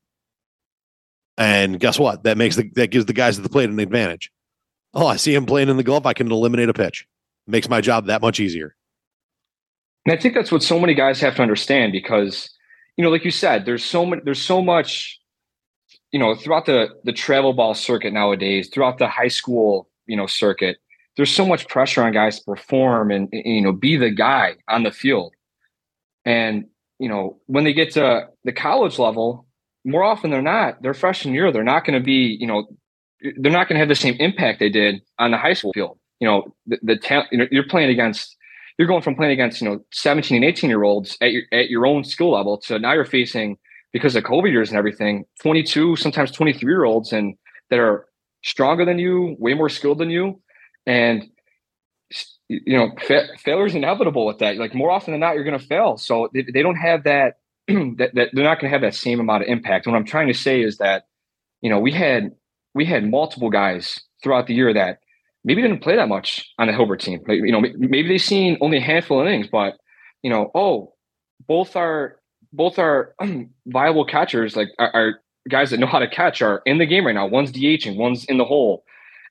[1.37, 2.23] and guess what?
[2.23, 4.31] That makes the that gives the guys at the plate an advantage.
[4.93, 6.05] Oh, I see him playing in the glove.
[6.05, 7.07] I can eliminate a pitch.
[7.47, 8.75] Makes my job that much easier.
[10.05, 12.49] And I think that's what so many guys have to understand because,
[12.97, 15.20] you know, like you said, there's so much there's so much
[16.11, 20.27] you know, throughout the the travel ball circuit nowadays, throughout the high school, you know,
[20.27, 20.77] circuit,
[21.17, 24.55] there's so much pressure on guys to perform and, and you know be the guy
[24.67, 25.33] on the field.
[26.25, 26.65] And
[26.99, 29.47] you know, when they get to the college level,
[29.83, 32.67] more often than not, their freshman year, they're not going to be, you know,
[33.37, 35.97] they're not going to have the same impact they did on the high school field.
[36.19, 38.35] You know, the, the talent, you know, you're playing against,
[38.77, 41.69] you're going from playing against, you know, 17 and 18 year olds at your, at
[41.69, 43.57] your own skill level to now you're facing
[43.93, 47.35] because of COVID years and everything, 22, sometimes 23 year olds and
[47.69, 48.05] that are
[48.43, 50.41] stronger than you, way more skilled than you.
[50.85, 51.23] And,
[52.47, 54.57] you know, fa- failure is inevitable with that.
[54.57, 55.97] Like more often than not, you're going to fail.
[55.97, 57.37] So they, they don't have that,
[57.67, 59.85] that, that they're not going to have that same amount of impact.
[59.85, 61.07] And what I'm trying to say is that,
[61.61, 62.31] you know, we had,
[62.73, 64.99] we had multiple guys throughout the year that
[65.43, 67.21] maybe didn't play that much on the Hilbert team.
[67.27, 69.75] Like, you know, maybe they've seen only a handful of innings, but
[70.23, 70.93] you know, oh,
[71.47, 72.20] both are
[72.53, 73.15] both are
[73.65, 77.05] viable catchers, like our, are, guys that know how to catch, are in the game
[77.05, 77.25] right now.
[77.25, 78.83] One's DHing, one's in the hole,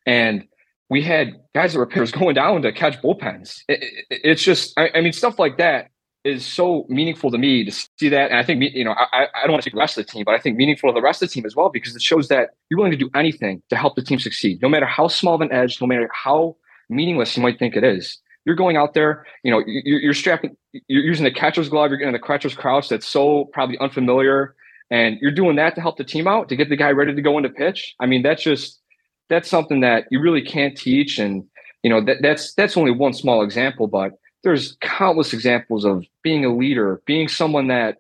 [0.07, 0.47] and
[0.89, 3.63] we had guys that were pitchers going down to catch bullpens.
[3.69, 5.89] It, it, it's just, I, I mean, stuff like that
[6.25, 8.31] is so meaningful to me to see that.
[8.31, 10.13] And I think, you know, I, I don't want to take the rest of the
[10.13, 12.03] team, but I think meaningful to the rest of the team as well, because it
[12.03, 15.09] shows that you're willing to do anything to help the team succeed, no matter how
[15.09, 16.57] small of an edge, no matter how
[16.91, 18.19] meaningless you might think it is.
[18.45, 21.99] You're going out there, you know, you're, you're strapping, you're using the catcher's glove, you're
[21.99, 24.55] getting the catcher's crouch that's so probably unfamiliar.
[24.91, 27.23] And you're doing that to help the team out, to get the guy ready to
[27.23, 27.95] go into pitch.
[28.01, 28.81] I mean, that's just,
[29.29, 31.19] that's something that you really can't teach.
[31.19, 31.45] And,
[31.83, 34.13] you know, that, that's, that's only one small example, but
[34.43, 37.99] there's countless examples of being a leader, being someone that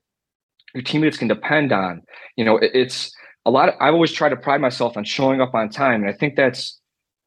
[0.74, 2.03] your teammates can depend on.
[2.36, 3.14] You know, it, it's
[3.45, 3.68] a lot.
[3.68, 6.36] Of, I've always tried to pride myself on showing up on time, and I think
[6.36, 6.80] that's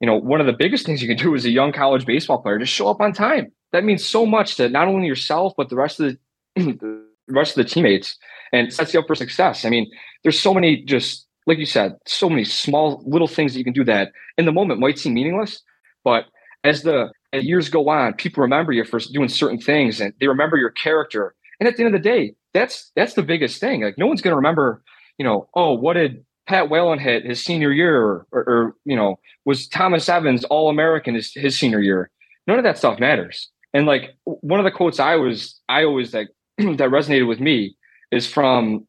[0.03, 2.41] you know one of the biggest things you can do as a young college baseball
[2.41, 2.59] player.
[2.59, 3.53] Just show up on time.
[3.71, 6.17] That means so much to not only yourself but the rest of
[6.57, 8.17] the, the rest of the teammates,
[8.51, 9.63] and sets you up for success.
[9.63, 9.89] I mean,
[10.23, 13.71] there's so many just like you said, so many small little things that you can
[13.71, 15.61] do that in the moment might seem meaningless,
[16.03, 16.25] but
[16.65, 20.27] as the as years go on, people remember you for doing certain things and they
[20.27, 21.33] remember your character.
[21.61, 23.83] And at the end of the day, that's that's the biggest thing.
[23.83, 24.83] Like no one's to remember,
[25.17, 28.95] you know, oh, what did Pat Whelan hit his senior year, or, or, or you
[28.95, 32.09] know, was Thomas Evans All American his, his senior year?
[32.47, 33.49] None of that stuff matters.
[33.73, 37.75] And like one of the quotes I was I always like that resonated with me
[38.11, 38.87] is from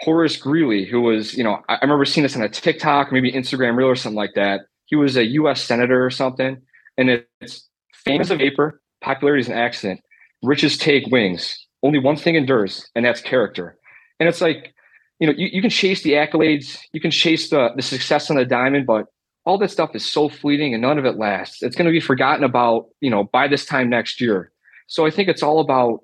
[0.00, 3.32] Horace Greeley, who was, you know, I, I remember seeing this on a TikTok, maybe
[3.32, 4.62] Instagram reel or something like that.
[4.86, 5.62] He was a U.S.
[5.62, 6.60] senator or something,
[6.96, 10.00] and it's fame is a vapor, popularity is an accident.
[10.42, 11.56] Riches take wings.
[11.82, 13.78] Only one thing endures, and that's character.
[14.18, 14.74] And it's like,
[15.20, 18.36] you know, you, you can chase the accolades, you can chase the the success on
[18.36, 19.06] the diamond, but
[19.44, 21.62] all that stuff is so fleeting and none of it lasts.
[21.62, 24.52] It's going to be forgotten about, you know, by this time next year.
[24.86, 26.00] So I think it's all about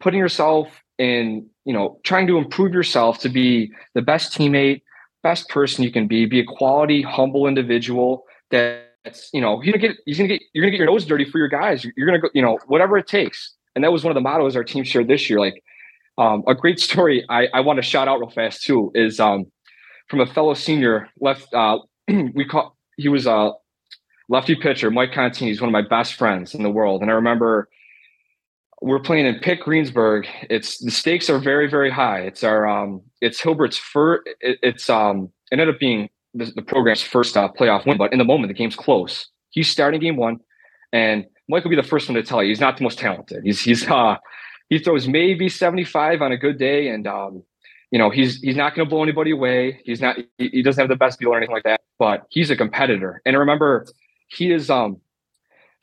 [0.00, 4.82] putting yourself in, you know, trying to improve yourself to be the best teammate,
[5.22, 9.72] best person you can be, be a quality, humble individual that it's you know you're
[9.72, 11.84] gonna get you're gonna get you're gonna get your nose dirty for your guys.
[11.96, 13.54] You're gonna go you know whatever it takes.
[13.74, 15.38] And that was one of the mottos our team shared this year.
[15.38, 15.62] Like
[16.18, 19.46] um, a great story I, I want to shout out real fast too is um,
[20.08, 21.52] from a fellow senior left.
[21.52, 21.78] Uh,
[22.34, 23.52] we call he was a
[24.28, 25.48] lefty pitcher, Mike Contini.
[25.48, 27.68] He's one of my best friends in the world, and I remember
[28.80, 30.26] we're playing in Pitt Greensburg.
[30.50, 32.20] It's the stakes are very very high.
[32.20, 34.28] It's our um, it's Hilbert's first.
[34.40, 38.12] It, it's um, it ended up being the, the program's first uh, playoff win, but
[38.12, 39.28] in the moment, the game's close.
[39.50, 40.38] He's starting game one,
[40.92, 43.42] and Mike will be the first one to tell you he's not the most talented.
[43.44, 44.16] He's he's uh
[44.68, 47.42] he throws maybe 75 on a good day, and um,
[47.90, 49.80] you know, he's he's not gonna blow anybody away.
[49.84, 52.50] He's not he, he doesn't have the best deal or anything like that, but he's
[52.50, 53.22] a competitor.
[53.24, 53.86] And remember,
[54.28, 55.00] he is um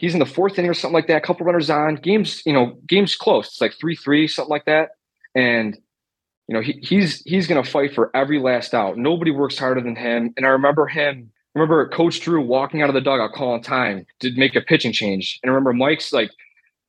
[0.02, 2.52] he's in the fourth inning or something like that, a couple runners on, games, you
[2.52, 3.48] know, games close.
[3.48, 4.90] It's like three, three, something like that.
[5.36, 5.78] And
[6.48, 8.98] you know, he, he's he's going to fight for every last out.
[8.98, 10.34] Nobody works harder than him.
[10.36, 11.32] And I remember him.
[11.56, 15.40] remember Coach Drew walking out of the dugout calling time to make a pitching change.
[15.42, 16.32] And I remember Mike's like,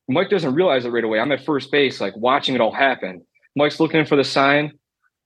[0.08, 1.20] Mike doesn't realize it right away.
[1.20, 3.24] I'm at first base, like watching it all happen.
[3.56, 4.72] Mike's looking for the sign.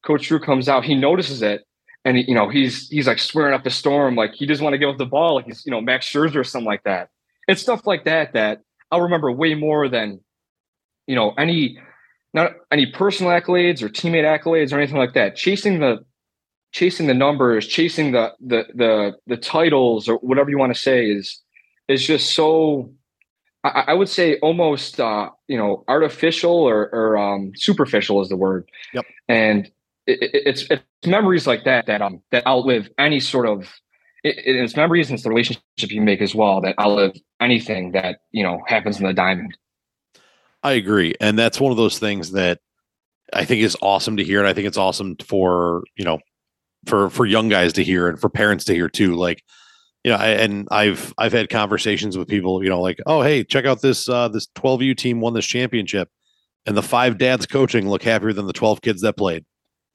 [0.05, 0.85] Coach Drew comes out.
[0.85, 1.65] He notices it,
[2.05, 4.75] and he, you know he's he's like swearing up the storm, like he doesn't want
[4.75, 7.09] to give up the ball, like he's you know Max Scherzer or something like that.
[7.49, 8.61] It's stuff like that that
[8.91, 10.21] I'll remember way more than
[11.07, 11.79] you know any
[12.35, 15.37] not any personal accolades or teammate accolades or anything like that.
[15.37, 16.05] Chasing the
[16.73, 21.07] chasing the numbers, chasing the the the the titles or whatever you want to say
[21.07, 21.43] is
[21.89, 22.93] is just so
[23.75, 28.37] I, I would say almost uh, you know artificial or, or um, superficial is the
[28.37, 28.69] word.
[28.93, 29.05] Yep.
[29.29, 29.67] And
[30.07, 33.63] it, it, it's it's memories like that that um that outlive any sort of
[34.25, 38.21] it, it's memories and it's the relationship you make as well that outlive anything that
[38.33, 39.57] you know happens in the diamond.
[40.63, 41.15] I agree.
[41.21, 42.59] And that's one of those things that
[43.33, 44.41] I think is awesome to hear.
[44.41, 46.19] And I think it's awesome for, you know,
[46.87, 49.15] for for young guys to hear and for parents to hear too.
[49.15, 49.45] Like,
[50.07, 53.43] you know, I, and I've I've had conversations with people, you know, like, oh hey,
[53.43, 56.09] check out this uh this 12U team won this championship.
[56.65, 59.45] And the five dads coaching look happier than the 12 kids that played.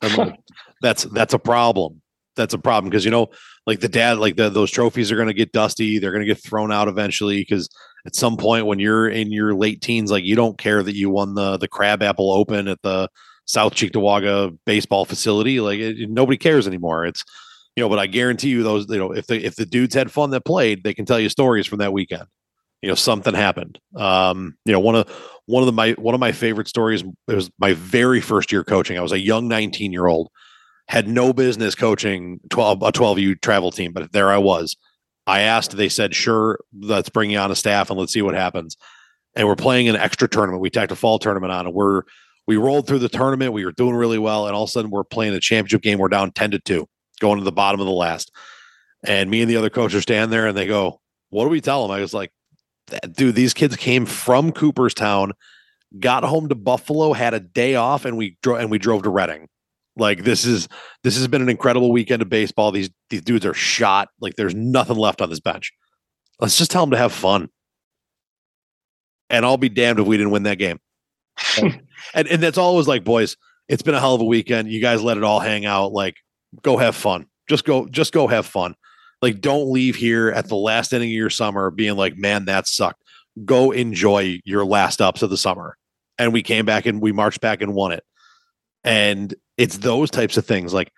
[0.01, 0.36] Like,
[0.82, 2.01] that's that's a problem.
[2.36, 3.30] That's a problem because you know,
[3.66, 5.97] like the dad, like the, those trophies are going to get dusty.
[5.97, 7.70] They're going to get thrown out eventually because
[8.05, 11.09] at some point when you're in your late teens, like you don't care that you
[11.09, 13.07] won the the Crabapple Open at the
[13.45, 15.62] South Cheektowaga baseball facility.
[15.62, 17.05] Like it, nobody cares anymore.
[17.05, 17.24] It's
[17.76, 20.11] you know, but I guarantee you those you know if the if the dudes had
[20.11, 22.26] fun that played, they can tell you stories from that weekend.
[22.82, 23.80] You know, something happened.
[23.95, 25.09] Um, you know, one of
[25.45, 27.03] one of the my one of my favorite stories.
[27.28, 28.97] It was my very first year coaching.
[28.97, 30.30] I was a young 19 year old,
[30.88, 34.76] had no business coaching 12 a 12U travel team, but there I was
[35.28, 38.34] I asked, they said, sure, let's bring you on a staff and let's see what
[38.34, 38.78] happens.
[39.36, 40.61] And we're playing an extra tournament.
[40.61, 42.03] We tacked a fall tournament on, and we're
[42.47, 43.53] we rolled through the tournament.
[43.53, 45.99] We were doing really well, and all of a sudden we're playing a championship game.
[45.99, 46.89] We're down ten to two,
[47.22, 48.32] going to the bottom of the last.
[49.03, 50.99] And me and the other coach are standing there, and they go,
[51.30, 52.32] "What do we tell them?" I was like,
[53.13, 55.32] "Dude, these kids came from Cooperstown,
[55.99, 59.09] got home to Buffalo, had a day off, and we drove and we drove to
[59.09, 59.47] Reading.
[59.95, 60.67] Like this is
[61.03, 62.72] this has been an incredible weekend of baseball.
[62.72, 64.09] These these dudes are shot.
[64.19, 65.74] Like there's nothing left on this bench.
[66.39, 67.49] Let's just tell them to have fun.
[69.30, 70.80] And I'll be damned if we didn't win that game.
[71.57, 71.82] and,
[72.13, 73.36] and and that's always like, boys,
[73.67, 74.72] it's been a hell of a weekend.
[74.72, 75.91] You guys let it all hang out.
[75.91, 76.15] Like,
[76.61, 77.27] go have fun.
[77.49, 78.75] Just go, just go have fun.
[79.21, 82.67] Like, don't leave here at the last inning of your summer being like, man, that
[82.67, 83.03] sucked.
[83.45, 85.77] Go enjoy your last ups of the summer.
[86.17, 88.03] And we came back and we marched back and won it.
[88.83, 90.73] And it's those types of things.
[90.73, 90.91] Like,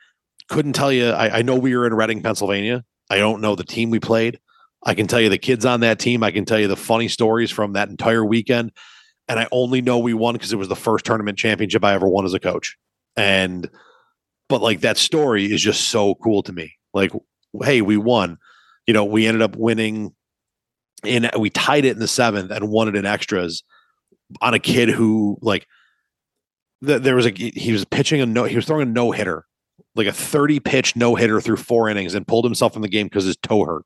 [0.49, 1.09] couldn't tell you.
[1.09, 2.83] I, I know we were in Reading, Pennsylvania.
[3.09, 4.39] I don't know the team we played.
[4.85, 6.23] I can tell you the kids on that team.
[6.23, 8.71] I can tell you the funny stories from that entire weekend.
[9.27, 12.07] And I only know we won because it was the first tournament championship I ever
[12.07, 12.77] won as a coach.
[13.15, 13.69] And,
[14.53, 16.75] but like that story is just so cool to me.
[16.93, 17.11] Like,
[17.63, 18.37] hey, we won.
[18.85, 20.13] You know, we ended up winning
[21.03, 23.63] in, we tied it in the seventh and won it in extras
[24.41, 25.65] on a kid who, like,
[26.81, 29.47] there was a he was pitching a no he was throwing a no hitter
[29.95, 33.07] like a 30 pitch no hitter through four innings and pulled himself from the game
[33.07, 33.85] because his toe hurt.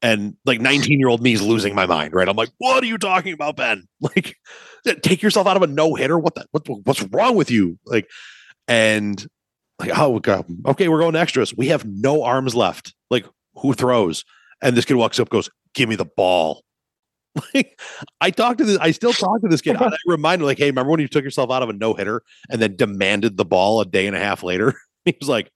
[0.00, 2.28] And like 19 year old me is losing my mind right?
[2.28, 3.88] I'm like what are you talking about ben?
[4.00, 4.36] Like
[5.02, 7.80] take yourself out of a no hitter what the what, what's wrong with you?
[7.84, 8.08] Like
[8.68, 9.26] and
[9.78, 14.24] like oh god okay we're going extras we have no arms left like who throws
[14.62, 16.62] and this kid walks up goes give me the ball
[17.54, 17.80] like
[18.20, 19.76] I talked to this, I still talk to this kid.
[19.76, 22.22] I remind him, like, hey, remember when you took yourself out of a no hitter
[22.50, 24.74] and then demanded the ball a day and a half later?
[25.04, 25.50] he was like,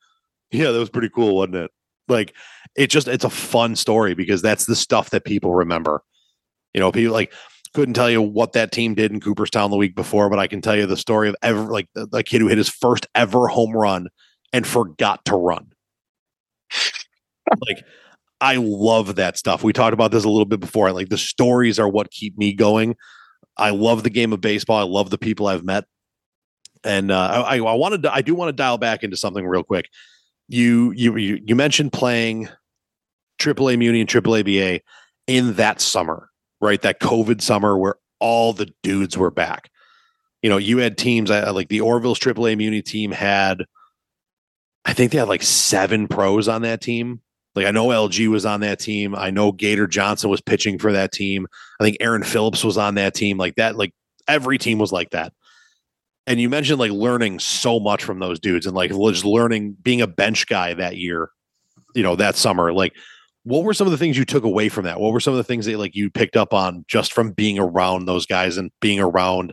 [0.50, 1.70] Yeah, that was pretty cool, wasn't it?
[2.08, 2.34] Like,
[2.76, 6.02] it just it's a fun story because that's the stuff that people remember.
[6.74, 7.32] You know, people like
[7.74, 10.60] couldn't tell you what that team did in Cooperstown the week before, but I can
[10.60, 13.48] tell you the story of ever like the, the kid who hit his first ever
[13.48, 14.08] home run
[14.52, 15.72] and forgot to run.
[17.68, 17.84] like
[18.40, 19.62] I love that stuff.
[19.62, 20.92] We talked about this a little bit before.
[20.92, 22.96] Like the stories are what keep me going.
[23.56, 24.78] I love the game of baseball.
[24.78, 25.84] I love the people I've met.
[26.82, 29.62] And uh, I, I wanted to, I do want to dial back into something real
[29.62, 29.86] quick.
[30.48, 32.48] You, you, you, mentioned playing
[33.38, 34.80] AAA Muni and AAA
[35.26, 36.29] in that summer,
[36.60, 36.80] right?
[36.82, 39.70] That COVID summer where all the dudes were back.
[40.42, 43.64] You know, you had teams like the Orville's AAA Muni team had,
[44.84, 47.20] I think they had like seven pros on that team
[47.54, 49.14] like I know LG was on that team.
[49.14, 51.46] I know Gator Johnson was pitching for that team.
[51.80, 53.38] I think Aaron Phillips was on that team.
[53.38, 53.92] Like that, like
[54.28, 55.32] every team was like that.
[56.26, 60.00] And you mentioned like learning so much from those dudes and like just learning being
[60.00, 61.30] a bench guy that year,
[61.94, 62.72] you know, that summer.
[62.72, 62.94] Like,
[63.44, 65.00] what were some of the things you took away from that?
[65.00, 67.58] What were some of the things that like you picked up on just from being
[67.58, 69.52] around those guys and being around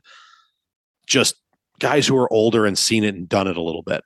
[1.05, 1.35] just
[1.79, 4.03] guys who are older and seen it and done it a little bit?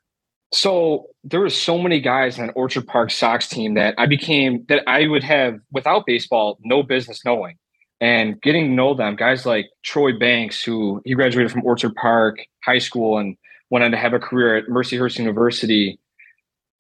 [0.54, 4.84] So there were so many guys on Orchard Park Sox team that I became that
[4.86, 7.58] I would have without baseball no business knowing.
[8.02, 12.40] And getting to know them, guys like Troy Banks, who he graduated from Orchard Park
[12.66, 13.38] High School and
[13.70, 16.00] went on to have a career at Mercyhurst University.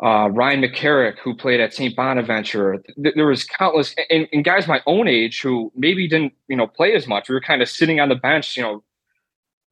[0.04, 1.95] Uh, Ryan McCarrick, who played at St.
[1.95, 2.84] Bonaventure.
[2.97, 6.95] There was countless and, and, guys my own age who maybe didn't, you know, play
[6.95, 7.30] as much.
[7.30, 8.84] We were kind of sitting on the bench, you know,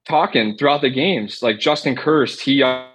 [0.07, 1.41] talking throughout the games.
[1.41, 2.85] Like Justin Kirst, he uh,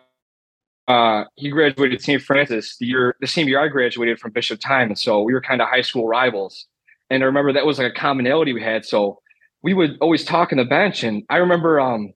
[0.87, 2.21] uh, he graduated St.
[2.21, 5.41] Francis the year, the same year I graduated from Bishop Timon, and so we were
[5.41, 6.67] kind of high school rivals.
[7.11, 8.85] And I remember that was like a commonality we had.
[8.85, 9.21] So
[9.63, 12.13] we would always talk on the bench, and I remember um,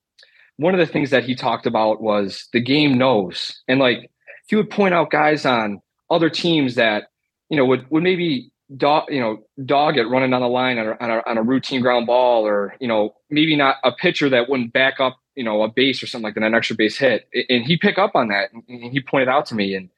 [0.58, 4.10] one of the things that he talked about was the game knows, and like
[4.48, 5.80] he would point out guys on
[6.10, 7.10] other teams that
[7.48, 10.88] you know would would maybe dog you know dog it running on the line on
[10.88, 14.28] a, on a, on a routine ground ball, or you know maybe not a pitcher
[14.28, 16.98] that wouldn't back up you know, a base or something like that, an extra base
[16.98, 17.28] hit.
[17.48, 19.88] And he pick up on that and he pointed out to me and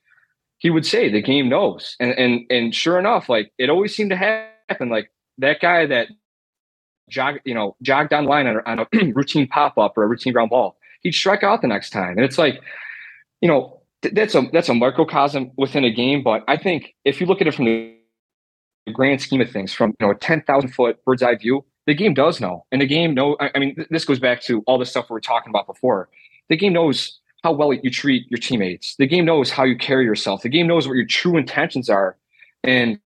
[0.59, 1.97] he would say the game knows.
[1.99, 4.91] And and and sure enough, like it always seemed to happen.
[4.91, 6.09] Like that guy that
[7.09, 10.03] jog, you know, jogged down the line on a, on a routine pop up or
[10.03, 12.19] a routine ground ball, he'd strike out the next time.
[12.19, 12.61] And it's like,
[13.41, 16.23] you know, that's a that's a microcosm within a game.
[16.23, 17.95] But I think if you look at it from the
[18.93, 21.95] grand scheme of things, from you know a ten thousand foot bird's eye view, the
[21.95, 23.37] game does know, and the game know.
[23.41, 25.67] I, I mean, th- this goes back to all the stuff we were talking about
[25.67, 26.09] before.
[26.49, 28.97] The game knows how well you treat your teammates.
[28.97, 30.43] The game knows how you carry yourself.
[30.43, 32.17] The game knows what your true intentions are,
[32.65, 32.99] and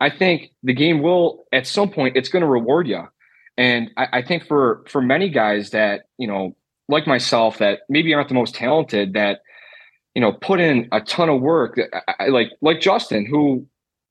[0.00, 3.08] I think the game will at some point it's going to reward you.
[3.56, 6.56] And I, I think for for many guys that you know,
[6.88, 9.42] like myself, that maybe aren't the most talented, that
[10.14, 11.78] you know, put in a ton of work.
[11.92, 13.66] I, I, like like Justin, who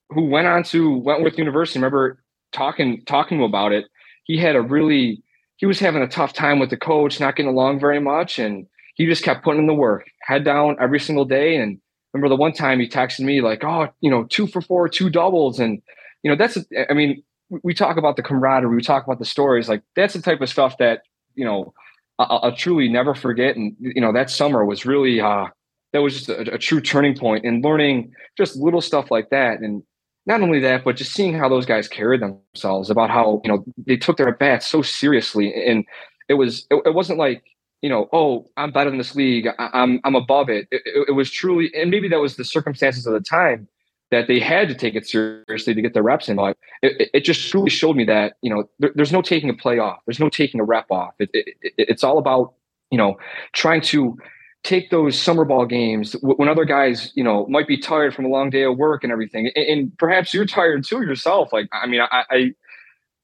[0.10, 1.80] who went on to Wentworth University.
[1.80, 2.22] remember
[2.52, 3.86] talking talking about it.
[4.26, 5.24] He had a really
[5.58, 8.66] he was having a tough time with the coach, not getting along very much, and
[8.96, 11.56] he just kept putting in the work, head down every single day.
[11.56, 11.80] And
[12.14, 15.10] remember the one time he texted me like, "Oh, you know, two for four, two
[15.10, 15.82] doubles," and
[16.24, 16.58] you know that's
[16.90, 17.24] I mean
[17.64, 20.50] we talk about the camaraderie, we talk about the stories, like that's the type of
[20.50, 21.04] stuff that
[21.36, 21.74] you know
[22.18, 23.56] I'll, I'll truly never forget.
[23.56, 25.48] And you know that summer was really uh,
[25.94, 29.60] that was just a, a true turning point in learning just little stuff like that.
[29.60, 29.84] And
[30.26, 33.64] not only that, but just seeing how those guys carried themselves about how, you know,
[33.86, 35.54] they took their bats so seriously.
[35.66, 35.86] And
[36.30, 37.44] it was, it, it wasn't like,
[37.82, 39.48] you know, oh, I'm better than this league.
[39.48, 40.68] I, am I'm, I'm above it.
[40.72, 41.06] It, it.
[41.10, 43.68] it, was truly, and maybe that was the circumstances of the time
[44.12, 46.36] that they had to take it seriously to get their reps in.
[46.36, 49.54] But it, it just truly showed me that, you know, there, there's no taking a
[49.54, 50.00] play off.
[50.06, 51.14] There's no taking a rep off.
[51.20, 52.54] it's all about,
[52.92, 53.18] you know,
[53.54, 54.18] trying to
[54.64, 58.28] take those summer ball games when other guys, you know, might be tired from a
[58.28, 61.52] long day of work and everything, and, perhaps you're tired too yourself.
[61.52, 62.52] Like, I mean, I, I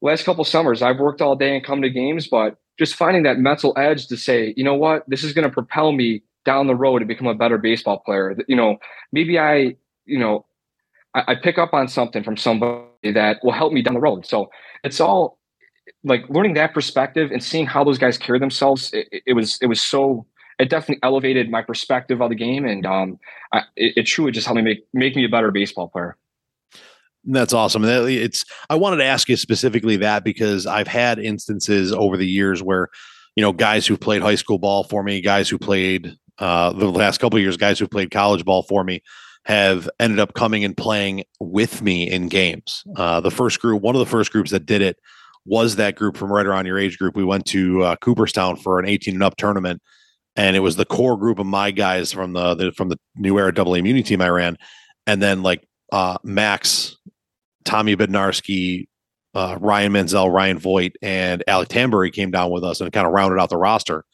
[0.01, 3.37] last couple summers I've worked all day and come to games, but just finding that
[3.37, 6.75] mental edge to say, you know what, this is going to propel me down the
[6.75, 8.35] road to become a better baseball player.
[8.47, 8.77] You know,
[9.11, 9.75] maybe I,
[10.05, 10.45] you know,
[11.13, 14.25] I, I pick up on something from somebody that will help me down the road.
[14.25, 14.49] So
[14.83, 15.39] it's all
[16.03, 18.91] like learning that perspective and seeing how those guys carry themselves.
[18.93, 20.25] It, it was it was so
[20.59, 23.19] it definitely elevated my perspective of the game, and um,
[23.53, 26.17] I, it, it, truly just helped me make make me a better baseball player.
[27.25, 27.83] That's awesome.
[27.83, 32.63] It's I wanted to ask you specifically that because I've had instances over the years
[32.63, 32.89] where
[33.35, 36.89] you know guys who played high school ball for me, guys who played uh, the
[36.89, 39.03] last couple years, guys who played college ball for me
[39.45, 42.83] have ended up coming and playing with me in games.
[42.97, 44.97] Uh, the first group, one of the first groups that did it
[45.45, 47.15] was that group from right around your age group.
[47.15, 49.81] We went to uh, Cooperstown for an 18 and up tournament
[50.37, 53.37] and it was the core group of my guys from the, the from the new
[53.37, 54.57] era double immunity team I ran,
[55.07, 56.95] and then like uh, Max,
[57.65, 58.87] Tommy Bednarski,
[59.33, 63.13] uh, Ryan Menzel, Ryan Voigt, and Alec Tambury came down with us and kind of
[63.13, 64.05] rounded out the roster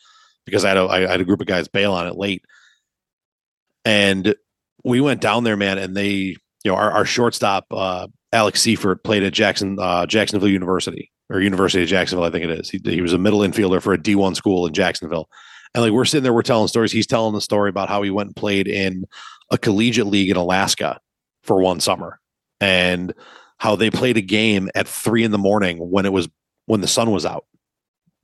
[0.45, 2.43] because I had a, I had a group of guys bail on it late,
[3.83, 4.33] and
[4.85, 9.03] we went down there, man, and they you know our, our shortstop uh, Alex Seifert
[9.03, 12.69] played at Jackson uh, Jacksonville University or University of Jacksonville, I think it is.
[12.69, 15.27] He, he was a middle infielder for a D one school in Jacksonville
[15.73, 16.91] and like we're sitting there, we're telling stories.
[16.91, 19.05] He's telling the story about how he went and played in
[19.49, 20.99] a collegiate league in Alaska
[21.41, 22.19] for one summer
[22.61, 23.13] and
[23.57, 26.29] how they played a game at three in the morning when it was
[26.65, 27.45] when the sun was out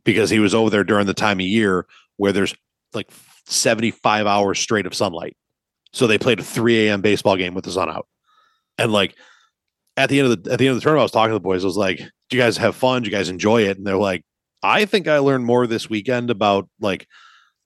[0.03, 1.85] because he was over there during the time of year
[2.17, 2.55] where there's
[2.93, 3.09] like
[3.45, 5.35] 75 hours straight of sunlight.
[5.91, 7.01] So they played a 3 a.m.
[7.01, 8.07] baseball game with the sun out.
[8.77, 9.15] And like
[9.97, 11.35] at the end of the at the end of the tournament, I was talking to
[11.35, 11.63] the boys.
[11.63, 13.01] I was like, Do you guys have fun?
[13.01, 13.77] Do you guys enjoy it?
[13.77, 14.23] And they're like,
[14.61, 17.07] I think I learned more this weekend about like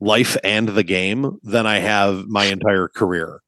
[0.00, 3.40] life and the game than I have my entire career.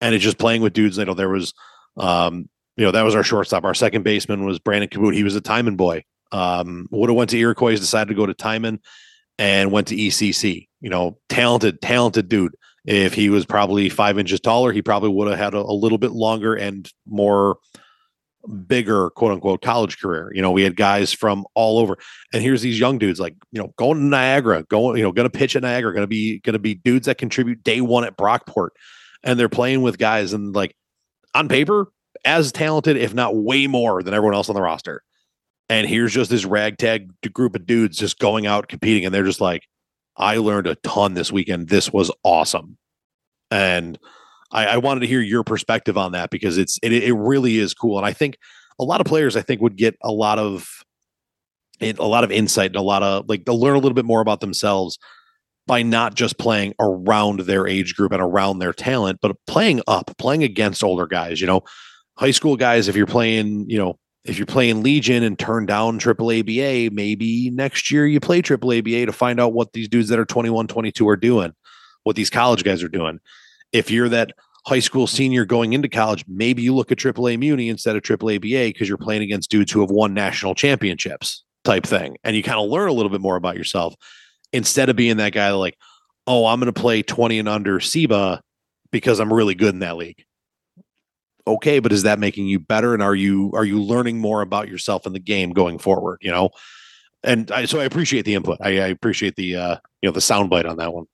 [0.00, 0.98] And it's just playing with dudes.
[0.98, 1.52] I know there was,
[1.96, 3.64] um, you know, that was our shortstop.
[3.64, 5.14] Our second baseman was Brandon Kabut.
[5.14, 6.04] He was a Timon boy.
[6.32, 8.80] Um, would have went to Iroquois, decided to go to Timon
[9.38, 10.68] and went to ECC.
[10.80, 12.54] You know, talented, talented dude.
[12.86, 15.98] If he was probably five inches taller, he probably would have had a, a little
[15.98, 17.58] bit longer and more
[18.66, 20.30] bigger quote unquote college career.
[20.34, 21.96] You know, we had guys from all over.
[22.32, 25.30] And here's these young dudes like, you know, going to Niagara, going, you know, gonna
[25.30, 28.70] pitch at Niagara, gonna be gonna be dudes that contribute day one at Brockport.
[29.22, 30.74] And they're playing with guys and like
[31.34, 31.92] on paper,
[32.24, 35.02] as talented, if not way more than everyone else on the roster.
[35.68, 39.40] And here's just this ragtag group of dudes just going out competing, and they're just
[39.40, 39.68] like,
[40.16, 41.68] I learned a ton this weekend.
[41.68, 42.76] This was awesome.
[43.50, 43.98] And
[44.52, 47.74] I, I wanted to hear your perspective on that because it's it, it really is
[47.74, 48.36] cool, and I think
[48.78, 50.68] a lot of players I think would get a lot of
[51.80, 54.20] a lot of insight and a lot of like they'll learn a little bit more
[54.20, 54.98] about themselves
[55.66, 60.10] by not just playing around their age group and around their talent, but playing up,
[60.18, 61.40] playing against older guys.
[61.40, 61.62] You know,
[62.16, 62.88] high school guys.
[62.88, 67.50] If you're playing, you know, if you're playing Legion and turn down Triple ABA, maybe
[67.50, 70.66] next year you play Triple ABA to find out what these dudes that are 21,
[70.66, 71.52] 22 are doing,
[72.02, 73.20] what these college guys are doing
[73.72, 74.32] if you're that
[74.66, 78.36] high school senior going into college, maybe you look at AAA Muni instead of AAA
[78.36, 82.16] ABA because you're playing against dudes who have won national championships type thing.
[82.24, 83.94] And you kind of learn a little bit more about yourself
[84.52, 85.76] instead of being that guy like,
[86.26, 88.40] oh, I'm going to play 20 and under SEBA
[88.90, 90.24] because I'm really good in that league.
[91.46, 92.94] Okay, but is that making you better?
[92.94, 96.18] And are you are you learning more about yourself in the game going forward?
[96.20, 96.50] You know,
[97.24, 98.58] and I, so I appreciate the input.
[98.60, 101.06] I, I appreciate the uh, you know the soundbite on that one.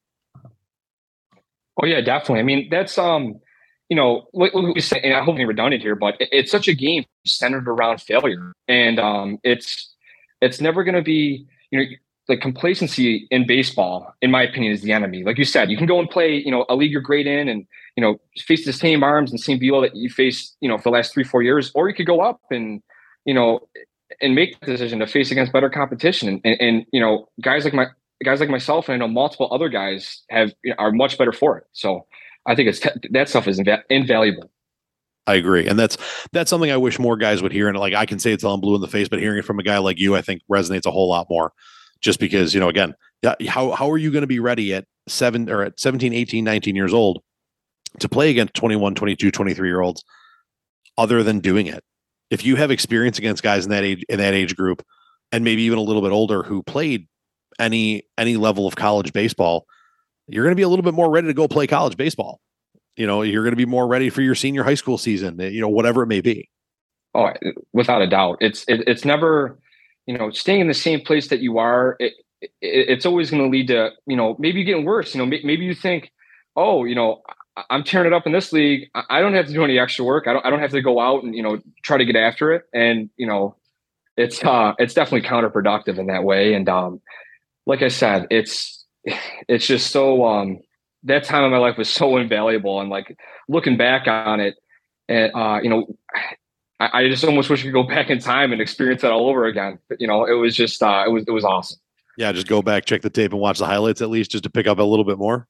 [1.81, 2.41] Oh yeah, definitely.
[2.41, 3.41] I mean, that's um,
[3.89, 6.75] you know, we say, and I hope I'm redundant here, but it, it's such a
[6.75, 9.95] game centered around failure, and um, it's
[10.41, 11.85] it's never going to be, you know,
[12.29, 15.23] like complacency in baseball, in my opinion, is the enemy.
[15.23, 17.49] Like you said, you can go and play, you know, a league you're great in,
[17.49, 17.67] and
[17.97, 20.85] you know, face the same arms and same velo that you faced, you know, for
[20.85, 22.83] the last three, four years, or you could go up and,
[23.25, 23.61] you know,
[24.21, 26.29] and make the decision to face against better competition.
[26.29, 27.87] And, and, and you know, guys like my
[28.25, 31.65] guys like myself, and I know multiple other guys have are much better for it.
[31.73, 32.07] So
[32.47, 34.51] I think it's that stuff is inv- invaluable.
[35.27, 35.97] I agree, and that's
[36.33, 37.69] that's something I wish more guys would hear.
[37.69, 39.59] And like I can say it's all blue in the face, but hearing it from
[39.59, 41.53] a guy like you, I think resonates a whole lot more.
[42.01, 42.95] Just because you know, again,
[43.49, 46.77] how how are you going to be ready at seven or at 17, 18, 19
[46.77, 47.23] years old
[48.01, 50.05] to play against 21, 22, 23 year olds,
[50.97, 51.83] other than doing it?
[52.31, 54.85] If you have experience against guys in that age in that age group,
[55.33, 57.09] and maybe even a little bit older who played
[57.59, 59.67] any any level of college baseball,
[60.29, 62.41] you're going to be a little bit more ready to go play college baseball.
[62.97, 65.61] You know you're going to be more ready for your senior high school season you
[65.61, 66.49] know whatever it may be.
[67.15, 67.31] Oh
[67.73, 68.39] without a doubt.
[68.41, 69.59] It's it, it's never
[70.07, 73.43] you know staying in the same place that you are it, it, it's always going
[73.43, 76.11] to lead to you know maybe getting worse you know maybe you think
[76.55, 77.23] oh you know
[77.71, 78.89] i'm tearing it up in this league.
[78.95, 80.27] I don't have to do any extra work.
[80.27, 82.53] I don't, I don't have to go out and you know try to get after
[82.53, 82.65] it.
[82.73, 83.57] And you know
[84.17, 86.55] it's uh it's definitely counterproductive in that way.
[86.55, 87.01] And um
[87.67, 88.85] like i said it's
[89.49, 90.59] it's just so um
[91.07, 92.81] that time of my life was so invaluable.
[92.81, 93.17] And like
[93.49, 94.57] looking back on it,
[95.09, 95.87] and uh, you know,
[96.81, 99.29] I, I, just almost wish we could go back in time and experience that all
[99.29, 99.79] over again.
[99.89, 101.79] But, you know, it was just uh, it was it was awesome.
[102.19, 104.51] Yeah, just go back, check the tape, and watch the highlights at least, just to
[104.51, 105.47] pick up a little bit more.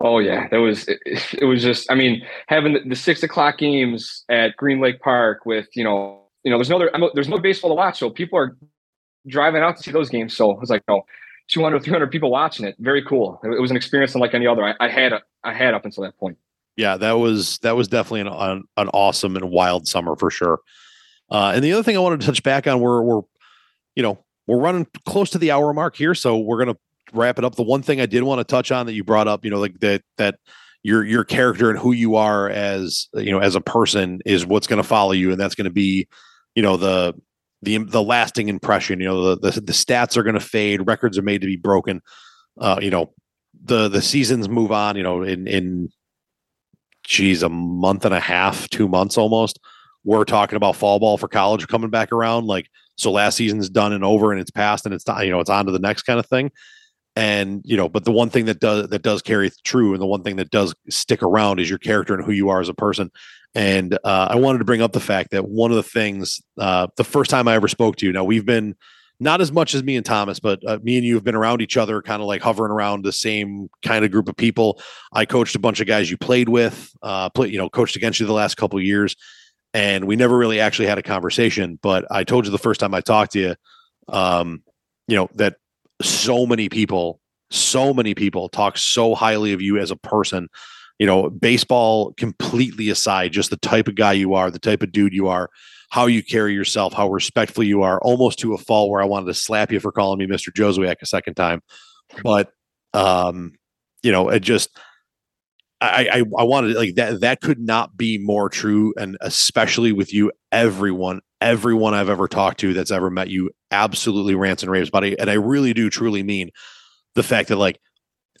[0.00, 1.00] Oh yeah, that was it,
[1.40, 1.90] it was just.
[1.90, 6.22] I mean, having the, the, six o'clock games at Green Lake Park with you know,
[6.44, 8.56] you know, there's no other, there's no baseball to watch, so people are
[9.26, 10.36] driving out to see those games.
[10.36, 11.02] So I was like, no,
[11.48, 12.76] 200, 300 people watching it.
[12.78, 13.40] Very cool.
[13.42, 15.12] It, was an experience unlike any other I, I had.
[15.44, 16.36] I had up until that point.
[16.76, 20.60] Yeah, that was that was definitely an an, an awesome and wild summer for sure.
[21.30, 23.22] Uh, and the other thing I wanted to touch back on, we're we're
[23.96, 26.76] you know we're running close to the hour mark here, so we're gonna
[27.12, 27.54] wrap it up.
[27.54, 29.58] The one thing I did want to touch on that you brought up, you know,
[29.58, 30.36] like that that
[30.82, 34.66] your your character and who you are as you know as a person is what's
[34.66, 36.06] going to follow you, and that's going to be
[36.54, 37.14] you know the
[37.62, 39.00] the the lasting impression.
[39.00, 40.86] You know, the the, the stats are going to fade.
[40.86, 42.00] Records are made to be broken.
[42.58, 43.12] Uh, you know,
[43.64, 44.96] the the seasons move on.
[44.96, 45.88] You know, in in
[47.04, 49.58] geez, a month and a half, two months almost.
[50.04, 52.46] We're talking about fall ball for college coming back around.
[52.46, 55.40] Like, so last season's done and over, and it's past, and it's not, you know
[55.40, 56.50] it's on to the next kind of thing.
[57.16, 60.06] And you know, but the one thing that does that does carry true, and the
[60.06, 62.74] one thing that does stick around is your character and who you are as a
[62.74, 63.10] person.
[63.58, 66.86] And uh, I wanted to bring up the fact that one of the things, uh,
[66.96, 68.76] the first time I ever spoke to you, now we've been
[69.18, 71.60] not as much as me and Thomas, but uh, me and you have been around
[71.60, 74.80] each other, kind of like hovering around the same kind of group of people.
[75.12, 78.20] I coached a bunch of guys you played with, uh, play, you know, coached against
[78.20, 79.16] you the last couple years,
[79.74, 81.80] and we never really actually had a conversation.
[81.82, 83.54] But I told you the first time I talked to you,
[84.06, 84.62] um,
[85.08, 85.56] you know, that
[86.00, 87.18] so many people,
[87.50, 90.48] so many people talk so highly of you as a person
[90.98, 94.92] you know, baseball completely aside, just the type of guy you are, the type of
[94.92, 95.48] dude you are,
[95.90, 99.26] how you carry yourself, how respectful you are, almost to a fault where I wanted
[99.26, 100.52] to slap you for calling me Mr.
[100.52, 101.62] Joswiak a second time.
[102.22, 102.50] But
[102.94, 103.52] um,
[104.02, 104.70] you know, it just
[105.80, 108.92] I, I I wanted like that that could not be more true.
[108.98, 114.34] And especially with you, everyone, everyone I've ever talked to that's ever met you absolutely
[114.34, 115.18] rants and raves about it.
[115.20, 116.50] And I really do truly mean
[117.14, 117.78] the fact that like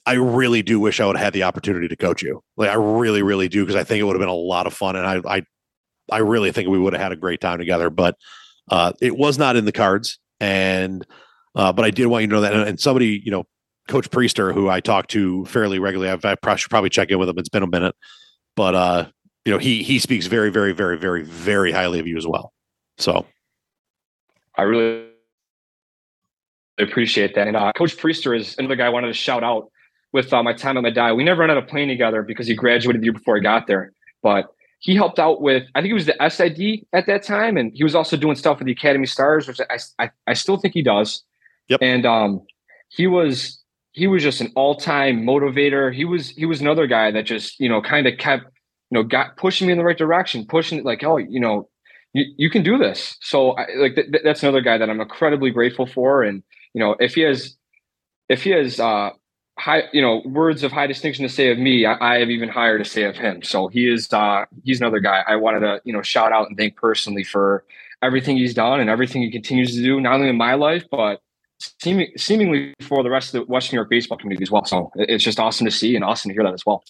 [0.08, 2.42] I really do wish I would have had the opportunity to coach you.
[2.56, 4.72] Like I really, really do because I think it would have been a lot of
[4.72, 5.42] fun, and I, I,
[6.10, 7.90] I really think we would have had a great time together.
[7.90, 8.16] But
[8.70, 11.06] uh, it was not in the cards, and
[11.54, 12.54] uh, but I did want you to know that.
[12.54, 13.44] And, and, somebody, you know,
[13.86, 17.28] Coach Priester, who I talk to fairly regularly, I've, I should probably check in with
[17.28, 17.36] him.
[17.36, 17.94] It's been a minute,
[18.56, 19.06] but uh,
[19.44, 22.54] you know, he he speaks very, very, very, very, very highly of you as well.
[22.96, 23.26] So,
[24.54, 25.04] I really
[26.78, 27.46] appreciate that.
[27.46, 29.70] And uh, Coach Priester is another guy I wanted to shout out
[30.12, 31.16] with uh, my time at Medaille.
[31.16, 33.92] We never ended up playing together because he graduated the year before I got there.
[34.22, 34.46] But
[34.80, 37.56] he helped out with, I think it was the SID at that time.
[37.56, 40.56] And he was also doing stuff with the Academy Stars, which I, I, I still
[40.56, 41.24] think he does.
[41.68, 41.80] Yep.
[41.82, 42.42] And um,
[42.88, 45.92] he was, he was just an all-time motivator.
[45.92, 49.02] He was, he was another guy that just, you know, kind of kept, you know,
[49.02, 51.68] got pushing me in the right direction, pushing like, oh, you know,
[52.14, 53.16] you, you can do this.
[53.20, 56.22] So I, like, th- that's another guy that I'm incredibly grateful for.
[56.22, 56.42] And,
[56.72, 57.56] you know, if he has,
[58.28, 59.10] if he has, uh,
[59.58, 62.48] high, you know, words of high distinction to say of me, I, I, have even
[62.48, 63.42] higher to say of him.
[63.42, 66.56] So he is, uh, he's another guy I wanted to, you know, shout out and
[66.56, 67.64] thank personally for
[68.02, 71.20] everything he's done and everything he continues to do, not only in my life, but
[71.82, 74.64] seeming, seemingly for the rest of the Western New York baseball community as well.
[74.64, 76.84] So it's just awesome to see and awesome to hear that as well.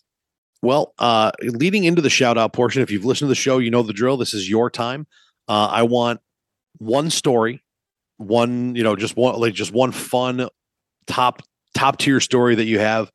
[0.60, 3.70] Well, uh, leading into the shout out portion, if you've listened to the show, you
[3.70, 4.16] know the drill.
[4.16, 5.06] This is your time.
[5.46, 6.20] Uh, I want
[6.78, 7.62] one story,
[8.18, 10.48] one, you know, just one, like just one fun
[11.06, 11.42] top
[11.78, 13.10] top tier story that you have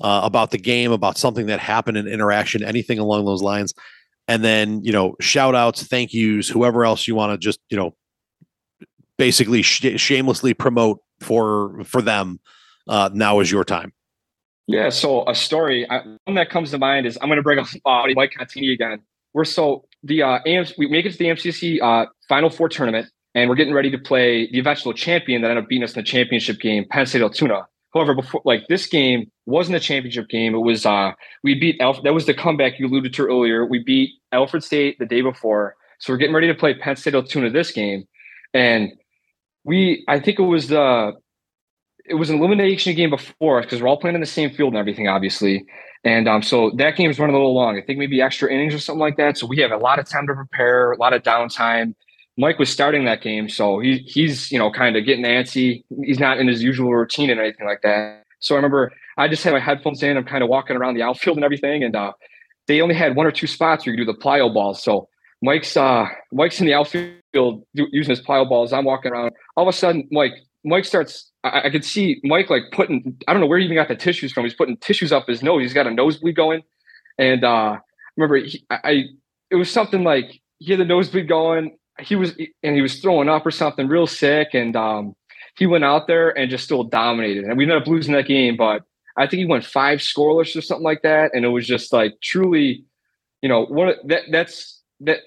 [0.00, 3.74] uh, about the game, about something that happened in interaction, anything along those lines.
[4.28, 7.76] And then, you know, shout outs, thank yous, whoever else you want to just, you
[7.76, 7.94] know,
[9.18, 12.40] basically sh- shamelessly promote for for them.
[12.88, 13.92] Uh, now is your time.
[14.66, 14.90] Yeah.
[14.90, 17.66] So a story I, one that comes to mind is I'm going to bring up
[17.84, 19.00] uh, Mike Contini again.
[19.34, 23.08] We're so the uh, AMC, we make it to the AMCC uh, Final Four tournament,
[23.34, 26.00] and we're getting ready to play the eventual champion that ended up beating us in
[26.00, 27.66] the championship game, Penn State Altoona.
[27.96, 30.54] However, before like this game wasn't a championship game.
[30.54, 31.76] It was uh we beat.
[31.78, 33.64] That was the comeback you alluded to earlier.
[33.64, 37.14] We beat Alfred State the day before, so we're getting ready to play Penn State
[37.14, 38.04] Altoona this game,
[38.52, 38.92] and
[39.64, 41.12] we I think it was the
[42.04, 44.74] it was an elimination game before us because we're all playing in the same field
[44.74, 45.64] and everything, obviously.
[46.04, 47.76] And um, so that game is running a little long.
[47.76, 49.36] I think maybe extra innings or something like that.
[49.38, 51.94] So we have a lot of time to prepare, a lot of downtime.
[52.36, 55.84] Mike was starting that game, so he he's you know kind of getting antsy.
[56.02, 58.22] He's not in his usual routine and anything like that.
[58.40, 60.16] So I remember I just had my headphones in.
[60.16, 62.12] I'm kind of walking around the outfield and everything, and uh,
[62.66, 64.82] they only had one or two spots where you could do the plyo balls.
[64.82, 65.08] So
[65.42, 68.72] Mike's uh, Mike's in the outfield using his plyo balls.
[68.72, 69.32] I'm walking around.
[69.56, 70.34] All of a sudden, Mike
[70.64, 71.30] Mike starts.
[71.42, 73.16] I, I could see Mike like putting.
[73.26, 74.44] I don't know where he even got the tissues from.
[74.44, 75.62] He's putting tissues up his nose.
[75.62, 76.62] He's got a nosebleed going,
[77.18, 77.78] and uh,
[78.16, 79.04] remember he, I.
[79.48, 83.28] It was something like he had the nosebleed going he was and he was throwing
[83.28, 85.14] up or something real sick and um,
[85.56, 87.44] he went out there and just still dominated.
[87.44, 88.82] And we ended up losing that game but
[89.16, 92.14] i think he went five scoreless or something like that and it was just like
[92.20, 92.84] truly
[93.40, 95.20] you know one that that's that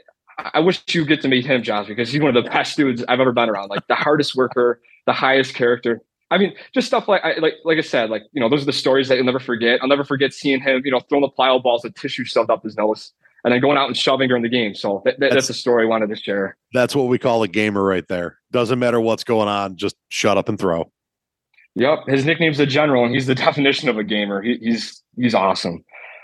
[0.53, 3.03] i wish you get to meet him josh because he's one of the best dudes
[3.07, 6.03] i've ever been around like the hardest worker the highest character.
[6.30, 8.67] I mean, just stuff like I, like like I said, like you know, those are
[8.67, 9.80] the stories that you'll never forget.
[9.82, 12.61] I'll never forget seeing him, you know, throwing the plyo balls with tissue shoved up
[12.63, 13.11] his nose
[13.44, 14.76] and then going out and shoving during the game.
[14.76, 16.58] So that, that, that's, a story I wanted to share.
[16.74, 18.40] That's what we call a gamer right there.
[18.52, 20.92] Doesn't matter what's going on, just shut up and throw.
[21.76, 24.42] Yep, his nickname's the General, and he's the definition of a gamer.
[24.42, 25.84] He, he's he's awesome.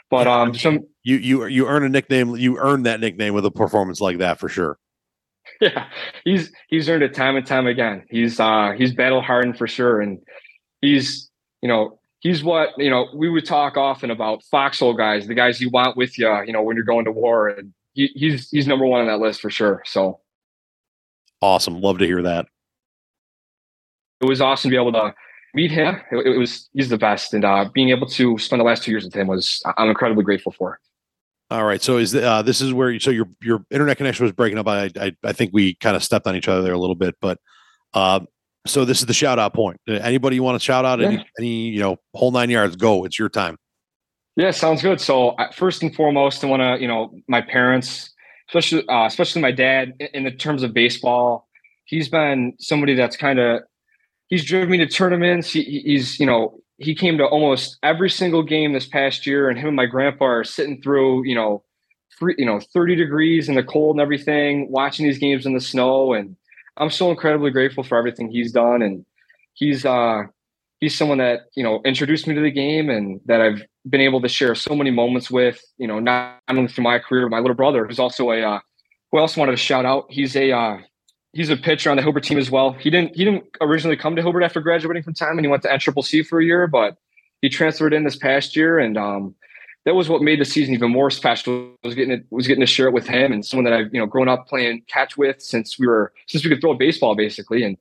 [0.09, 2.35] But um, some you you you earn a nickname.
[2.35, 4.77] You earn that nickname with a performance like that for sure.
[5.61, 5.85] Yeah,
[6.25, 8.03] he's he's earned it time and time again.
[8.09, 10.17] He's uh he's battle hardened for sure, and
[10.81, 11.29] he's
[11.61, 15.61] you know he's what you know we would talk often about foxhole guys the guys
[15.61, 18.65] you want with you you know when you're going to war and he, he's he's
[18.65, 20.19] number one on that list for sure so.
[21.41, 22.47] Awesome love to hear that.
[24.21, 25.13] It was awesome to be able to
[25.53, 26.01] meet him.
[26.11, 28.91] It, it was he's the best and uh, being able to spend the last two
[28.91, 30.79] years with him was i'm incredibly grateful for.
[31.51, 34.31] All right so is the, uh, this is where so your your internet connection was
[34.31, 34.67] breaking up.
[34.67, 37.15] I i, I think we kind of stepped on each other there a little bit
[37.21, 37.39] but
[37.93, 38.21] uh,
[38.65, 39.79] so this is the shout out point.
[39.87, 40.99] Anybody you want to shout out?
[40.99, 41.07] Yeah.
[41.07, 42.75] Any, any, you know, whole nine yards?
[42.75, 43.05] Go.
[43.05, 43.57] It's your time.
[44.35, 44.99] Yeah, sounds good.
[44.99, 48.13] So first and foremost, I want to, you know, my parents,
[48.49, 51.47] especially, uh, especially my dad, in the terms of baseball,
[51.85, 53.61] he's been somebody that's kind of,
[54.27, 55.51] he's driven me to tournaments.
[55.51, 59.57] He, he's, you know, he came to almost every single game this past year, and
[59.57, 61.63] him and my grandpa are sitting through, you know,
[62.09, 65.61] free, you know, 30 degrees in the cold and everything, watching these games in the
[65.61, 66.35] snow and
[66.77, 69.05] I'm so incredibly grateful for everything he's done, and
[69.53, 70.23] he's uh,
[70.79, 74.21] he's someone that you know introduced me to the game, and that I've been able
[74.21, 75.61] to share so many moments with.
[75.77, 78.59] You know, not only through my career, my little brother, who's also a uh,
[79.11, 80.05] who also wanted to shout out.
[80.09, 80.77] He's a uh,
[81.33, 82.73] he's a pitcher on the Hilbert team as well.
[82.73, 85.63] He didn't he didn't originally come to Hilbert after graduating from Timon, and he went
[85.63, 86.97] to NCCC for a year, but
[87.41, 89.35] he transferred in this past year, and um,
[89.85, 91.71] that was what made the season even more special.
[91.83, 93.99] Was getting it was getting to share it with him and someone that I've you
[93.99, 97.15] know grown up playing catch with since we were since we could throw a baseball
[97.15, 97.63] basically.
[97.63, 97.77] And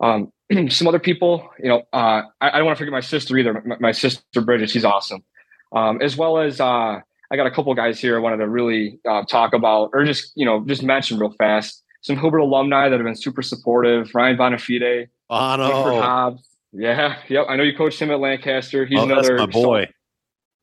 [0.00, 0.32] um,
[0.68, 3.62] some other people, you know, uh, I, I, don't want to forget my sister either.
[3.64, 5.24] My, my sister Bridget, she's awesome.
[5.72, 8.98] Um, as well as uh, I got a couple guys here I wanted to really
[9.08, 11.82] uh, talk about or just you know just mention real fast.
[12.02, 14.10] Some Hilbert alumni that have been super supportive.
[14.14, 16.00] Ryan Bonafide, Bono.
[16.00, 16.42] Hobbs.
[16.72, 17.46] Yeah, yep.
[17.48, 18.84] I know you coached him at Lancaster.
[18.84, 19.86] He's oh, another my boy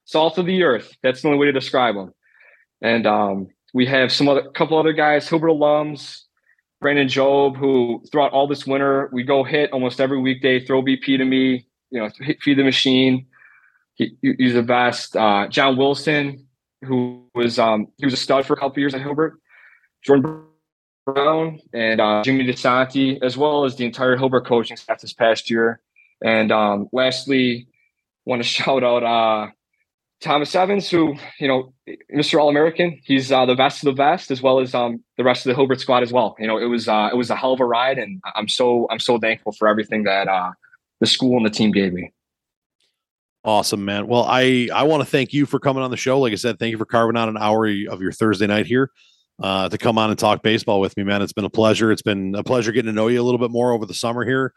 [0.05, 0.95] salt of the earth.
[1.01, 2.13] That's the only way to describe them.
[2.81, 6.21] And um, we have some other couple other guys, Hilbert alums,
[6.81, 10.63] Brandon Job, who throughout all this winter we go hit almost every weekday.
[10.63, 12.09] Throw BP to me, you know,
[12.41, 13.27] feed the machine.
[13.95, 15.15] He, he's the best.
[15.15, 16.47] Uh, John Wilson,
[16.83, 19.39] who was um, he was a stud for a couple years at Hilbert.
[20.03, 20.43] Jordan
[21.05, 25.49] Brown and uh, Jimmy DeSanti, as well as the entire Hilbert coaching staff this past
[25.49, 25.79] year.
[26.23, 27.67] And um, lastly,
[28.25, 29.51] want to shout out uh,
[30.23, 31.73] Thomas Evans, who you know,
[32.15, 32.39] Mr.
[32.39, 35.45] All American, he's uh, the best of the best, as well as um, the rest
[35.45, 36.35] of the Hilbert squad as well.
[36.39, 38.87] You know, it was uh, it was a hell of a ride, and I'm so
[38.89, 40.51] I'm so thankful for everything that uh,
[41.01, 42.13] the school and the team gave me.
[43.43, 44.07] Awesome, man.
[44.07, 46.19] Well, I I want to thank you for coming on the show.
[46.19, 48.91] Like I said, thank you for carving out an hour of your Thursday night here
[49.41, 51.21] uh, to come on and talk baseball with me, man.
[51.21, 51.91] It's been a pleasure.
[51.91, 54.23] It's been a pleasure getting to know you a little bit more over the summer
[54.23, 54.53] here.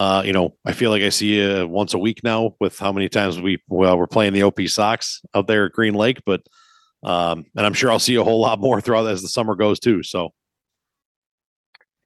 [0.00, 2.90] Uh, you know, I feel like I see you once a week now with how
[2.90, 6.40] many times we well we're playing the OP Sox out there at Green Lake, but
[7.02, 9.78] um, and I'm sure I'll see a whole lot more throughout as the summer goes
[9.78, 10.02] too.
[10.02, 10.30] So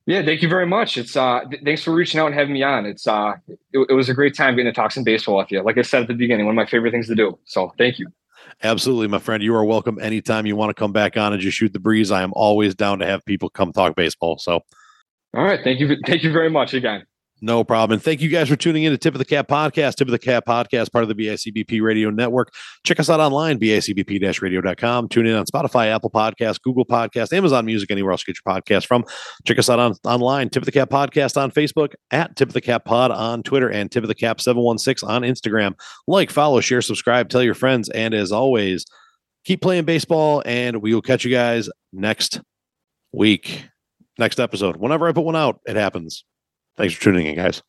[0.06, 0.98] yeah, thank you very much.
[0.98, 2.84] It's uh, th- thanks for reaching out and having me on.
[2.84, 3.34] It's uh,
[3.72, 5.62] it, it was a great time getting to talk some baseball with you.
[5.62, 7.38] Like I said at the beginning, one of my favorite things to do.
[7.44, 8.08] So thank you.
[8.64, 9.40] Absolutely, my friend.
[9.40, 12.10] You are welcome anytime you want to come back on and just shoot the breeze.
[12.10, 14.38] I am always down to have people come talk baseball.
[14.38, 14.62] So,
[15.32, 17.04] all right, thank you, thank you very much again.
[17.44, 17.96] No problem.
[17.96, 19.96] And thank you guys for tuning in to Tip of the Cap Podcast.
[19.96, 22.54] Tip of the Cap Podcast, part of the BICBP Radio Network.
[22.84, 25.10] Check us out online, bicbp radio.com.
[25.10, 28.54] Tune in on Spotify, Apple Podcast, Google Podcast, Amazon Music, anywhere else you get your
[28.54, 29.04] podcast from.
[29.46, 32.54] Check us out on online, Tip of the Cap Podcast on Facebook, at Tip of
[32.54, 35.78] the Cap Pod on Twitter, and Tip of the Cap 716 on Instagram.
[36.06, 37.90] Like, follow, share, subscribe, tell your friends.
[37.90, 38.86] And as always,
[39.44, 42.40] keep playing baseball, and we will catch you guys next
[43.12, 43.66] week,
[44.18, 44.76] next episode.
[44.76, 46.24] Whenever I put one out, it happens.
[46.76, 47.62] Thanks for tuning in, guys.